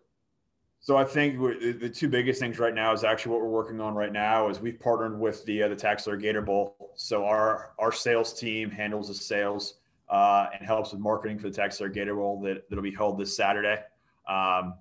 So 0.82 0.96
I 0.96 1.04
think 1.04 1.38
the 1.38 1.88
two 1.88 2.08
biggest 2.08 2.40
things 2.40 2.58
right 2.58 2.74
now 2.74 2.92
is 2.92 3.04
actually 3.04 3.32
what 3.32 3.42
we're 3.42 3.48
working 3.48 3.80
on 3.80 3.94
right 3.94 4.12
now 4.12 4.48
is 4.48 4.60
we've 4.60 4.80
partnered 4.80 5.18
with 5.18 5.44
the 5.44 5.62
uh, 5.62 5.68
the 5.68 5.76
TaxSlayer 5.76 6.20
Gator 6.20 6.40
Bowl. 6.42 6.92
So 6.96 7.24
our 7.24 7.72
our 7.78 7.92
sales 7.92 8.32
team 8.38 8.70
handles 8.70 9.08
the 9.08 9.14
sales 9.14 9.74
uh, 10.08 10.46
and 10.58 10.66
helps 10.66 10.92
with 10.92 11.00
marketing 11.00 11.38
for 11.38 11.50
the 11.50 11.58
TaxSlayer 11.58 11.92
Gator 11.92 12.14
Bowl 12.14 12.40
that 12.42 12.68
that'll 12.68 12.82
be 12.82 12.94
held 12.94 13.18
this 13.18 13.36
Saturday 13.36 13.78
um, 14.26 14.74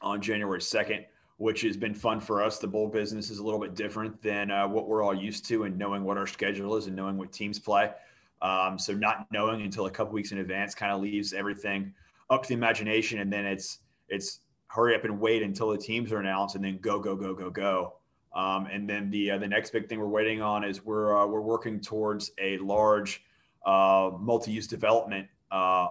on 0.00 0.20
January 0.22 0.62
second. 0.62 1.04
which 1.38 1.62
has 1.62 1.76
been 1.76 1.94
fun 1.94 2.20
for 2.20 2.42
us. 2.42 2.58
The 2.58 2.66
bowl 2.66 2.88
business 2.88 3.30
is 3.30 3.38
a 3.38 3.44
little 3.44 3.60
bit 3.60 3.74
different 3.74 4.20
than 4.22 4.50
uh, 4.50 4.66
what 4.68 4.88
we're 4.88 5.02
all 5.02 5.14
used 5.14 5.46
to, 5.46 5.64
and 5.64 5.78
knowing 5.78 6.04
what 6.04 6.18
our 6.18 6.26
schedule 6.26 6.76
is 6.76 6.86
and 6.86 6.96
knowing 6.96 7.16
what 7.16 7.32
teams 7.32 7.58
play. 7.58 7.92
Um, 8.40 8.78
so 8.78 8.92
not 8.92 9.26
knowing 9.30 9.62
until 9.62 9.86
a 9.86 9.90
couple 9.90 10.12
weeks 10.12 10.32
in 10.32 10.38
advance 10.38 10.74
kind 10.74 10.92
of 10.92 11.00
leaves 11.00 11.32
everything 11.32 11.92
up 12.30 12.42
to 12.42 12.48
the 12.48 12.54
imagination, 12.54 13.20
and 13.20 13.32
then 13.32 13.44
it's 13.44 13.78
it's 14.08 14.40
hurry 14.68 14.94
up 14.94 15.04
and 15.04 15.18
wait 15.18 15.42
until 15.42 15.70
the 15.70 15.78
teams 15.78 16.12
are 16.12 16.18
announced, 16.18 16.54
and 16.54 16.64
then 16.64 16.78
go 16.78 16.98
go 16.98 17.16
go 17.16 17.34
go 17.34 17.50
go. 17.50 17.94
Um, 18.34 18.66
and 18.66 18.88
then 18.88 19.10
the 19.10 19.32
uh, 19.32 19.38
the 19.38 19.48
next 19.48 19.70
big 19.70 19.88
thing 19.88 19.98
we're 19.98 20.06
waiting 20.06 20.40
on 20.42 20.62
is 20.62 20.84
we're 20.84 21.16
uh, 21.16 21.26
we're 21.26 21.40
working 21.40 21.80
towards 21.80 22.30
a 22.40 22.58
large 22.58 23.24
uh, 23.66 24.10
multi-use 24.18 24.66
development 24.66 25.26
uh, 25.50 25.88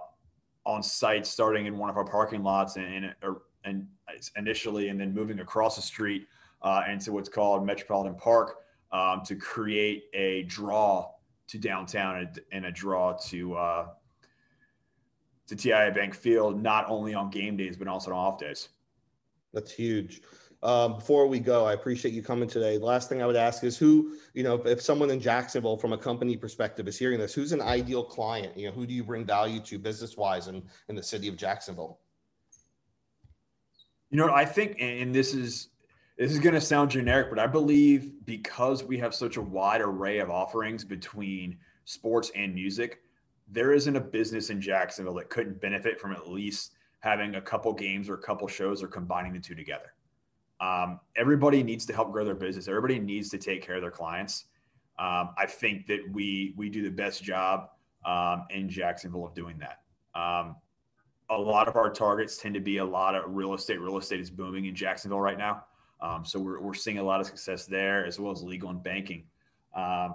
on 0.64 0.82
site, 0.82 1.26
starting 1.26 1.66
in 1.66 1.76
one 1.76 1.90
of 1.90 1.96
our 1.96 2.04
parking 2.04 2.42
lots, 2.42 2.76
and 2.76 3.12
and, 3.24 3.36
and 3.64 3.86
initially, 4.36 4.88
and 4.88 4.98
then 4.98 5.12
moving 5.12 5.40
across 5.40 5.76
the 5.76 5.82
street 5.82 6.26
uh, 6.62 6.82
into 6.90 7.12
what's 7.12 7.28
called 7.28 7.66
Metropolitan 7.66 8.14
Park 8.14 8.56
um, 8.92 9.22
to 9.26 9.36
create 9.36 10.04
a 10.14 10.44
draw 10.44 11.10
to 11.48 11.58
downtown 11.58 12.16
and, 12.18 12.40
and 12.52 12.66
a 12.66 12.72
draw 12.72 13.16
to 13.28 13.54
uh, 13.54 13.86
to 15.48 15.56
TIAA 15.56 15.94
Bank 15.94 16.14
Field, 16.14 16.62
not 16.62 16.88
only 16.88 17.14
on 17.14 17.30
game 17.30 17.56
days 17.56 17.76
but 17.76 17.88
also 17.88 18.10
on 18.10 18.16
off 18.16 18.38
days. 18.38 18.68
That's 19.52 19.72
huge. 19.72 20.22
Um, 20.62 20.94
before 20.94 21.28
we 21.28 21.38
go, 21.38 21.64
I 21.66 21.74
appreciate 21.74 22.12
you 22.12 22.22
coming 22.22 22.48
today. 22.48 22.78
The 22.78 22.84
last 22.84 23.08
thing 23.08 23.22
I 23.22 23.26
would 23.26 23.36
ask 23.36 23.62
is 23.62 23.78
who, 23.78 24.16
you 24.34 24.42
know, 24.42 24.56
if, 24.56 24.66
if, 24.66 24.82
someone 24.82 25.08
in 25.08 25.20
Jacksonville 25.20 25.76
from 25.76 25.92
a 25.92 25.98
company 25.98 26.36
perspective 26.36 26.88
is 26.88 26.98
hearing 26.98 27.20
this, 27.20 27.32
who's 27.32 27.52
an 27.52 27.60
ideal 27.60 28.02
client? 28.02 28.56
You 28.56 28.66
know, 28.66 28.72
who 28.72 28.84
do 28.84 28.92
you 28.92 29.04
bring 29.04 29.24
value 29.24 29.60
to 29.60 29.78
business 29.78 30.16
wise 30.16 30.48
in, 30.48 30.64
in 30.88 30.96
the 30.96 31.02
city 31.02 31.28
of 31.28 31.36
Jacksonville? 31.36 32.00
You 34.10 34.18
know, 34.18 34.32
I 34.32 34.44
think, 34.44 34.76
and 34.80 35.14
this 35.14 35.32
is 35.32 35.68
this 36.18 36.32
is 36.32 36.40
going 36.40 36.54
to 36.54 36.60
sound 36.60 36.90
generic, 36.90 37.30
but 37.30 37.38
I 37.38 37.46
believe 37.46 38.12
because 38.26 38.82
we 38.82 38.98
have 38.98 39.14
such 39.14 39.36
a 39.36 39.42
wide 39.42 39.80
array 39.80 40.18
of 40.18 40.30
offerings 40.30 40.84
between 40.84 41.56
sports 41.84 42.32
and 42.34 42.52
music, 42.52 42.98
there 43.46 43.72
isn't 43.72 43.94
a 43.94 44.00
business 44.00 44.50
in 44.50 44.60
Jacksonville 44.60 45.14
that 45.14 45.30
couldn't 45.30 45.60
benefit 45.60 46.00
from 46.00 46.12
at 46.12 46.28
least 46.28 46.72
having 46.98 47.36
a 47.36 47.40
couple 47.40 47.72
games 47.72 48.10
or 48.10 48.14
a 48.14 48.18
couple 48.18 48.48
shows 48.48 48.82
or 48.82 48.88
combining 48.88 49.32
the 49.32 49.38
two 49.38 49.54
together. 49.54 49.94
Um, 50.60 50.98
everybody 51.16 51.62
needs 51.62 51.86
to 51.86 51.94
help 51.94 52.10
grow 52.10 52.24
their 52.24 52.34
business. 52.34 52.66
Everybody 52.66 52.98
needs 52.98 53.28
to 53.30 53.38
take 53.38 53.62
care 53.62 53.76
of 53.76 53.82
their 53.82 53.92
clients. 53.92 54.46
Um, 54.98 55.30
I 55.38 55.46
think 55.46 55.86
that 55.86 56.00
we 56.12 56.52
we 56.56 56.68
do 56.68 56.82
the 56.82 56.90
best 56.90 57.22
job 57.22 57.68
um, 58.04 58.44
in 58.50 58.68
Jacksonville 58.68 59.24
of 59.24 59.34
doing 59.34 59.56
that. 59.58 59.82
Um, 60.20 60.56
a 61.30 61.38
lot 61.38 61.68
of 61.68 61.76
our 61.76 61.90
targets 61.90 62.38
tend 62.38 62.54
to 62.54 62.60
be 62.60 62.78
a 62.78 62.84
lot 62.84 63.14
of 63.14 63.22
real 63.28 63.54
estate. 63.54 63.80
Real 63.80 63.98
estate 63.98 64.18
is 64.18 64.30
booming 64.30 64.64
in 64.64 64.74
Jacksonville 64.74 65.20
right 65.20 65.38
now. 65.38 65.62
Um, 66.00 66.24
so 66.24 66.38
we're, 66.38 66.60
we're 66.60 66.74
seeing 66.74 66.98
a 66.98 67.02
lot 67.02 67.20
of 67.20 67.26
success 67.26 67.66
there 67.66 68.06
as 68.06 68.18
well 68.20 68.32
as 68.32 68.42
legal 68.42 68.70
and 68.70 68.82
banking. 68.82 69.24
Um, 69.74 70.14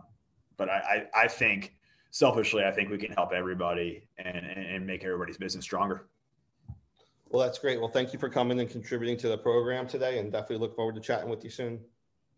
but 0.57 0.69
I, 0.69 1.07
I, 1.15 1.23
I, 1.23 1.27
think 1.27 1.75
selfishly, 2.11 2.63
I 2.63 2.71
think 2.71 2.89
we 2.89 2.97
can 2.97 3.11
help 3.11 3.33
everybody 3.33 4.07
and, 4.17 4.37
and 4.37 4.87
make 4.87 5.03
everybody's 5.03 5.37
business 5.37 5.65
stronger. 5.65 6.07
Well, 7.29 7.43
that's 7.43 7.59
great. 7.59 7.79
Well, 7.79 7.89
thank 7.89 8.13
you 8.13 8.19
for 8.19 8.29
coming 8.29 8.59
and 8.59 8.69
contributing 8.69 9.17
to 9.17 9.27
the 9.27 9.37
program 9.37 9.87
today 9.87 10.19
and 10.19 10.31
definitely 10.31 10.57
look 10.57 10.75
forward 10.75 10.95
to 10.95 11.01
chatting 11.01 11.29
with 11.29 11.43
you 11.43 11.49
soon. 11.49 11.79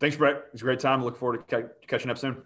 Thanks, 0.00 0.16
Brett. 0.16 0.44
It's 0.52 0.62
a 0.62 0.64
great 0.64 0.80
time. 0.80 1.04
Look 1.04 1.16
forward 1.16 1.46
to 1.48 1.70
catching 1.86 2.10
up 2.10 2.18
soon. 2.18 2.42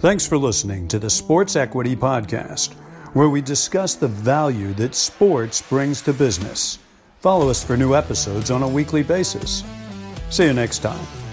Thanks 0.00 0.26
for 0.26 0.38
listening 0.38 0.88
to 0.88 0.98
the 0.98 1.10
Sports 1.10 1.56
Equity 1.56 1.96
Podcast 1.96 2.74
where 3.14 3.28
we 3.28 3.40
discuss 3.40 3.94
the 3.94 4.08
value 4.08 4.72
that 4.74 4.94
sports 4.94 5.62
brings 5.62 6.02
to 6.02 6.12
business. 6.12 6.78
Follow 7.20 7.48
us 7.50 7.64
for 7.64 7.76
new 7.76 7.94
episodes 7.94 8.50
on 8.50 8.62
a 8.62 8.68
weekly 8.68 9.02
basis. 9.02 9.64
See 10.30 10.44
you 10.44 10.52
next 10.52 10.78
time. 10.78 11.27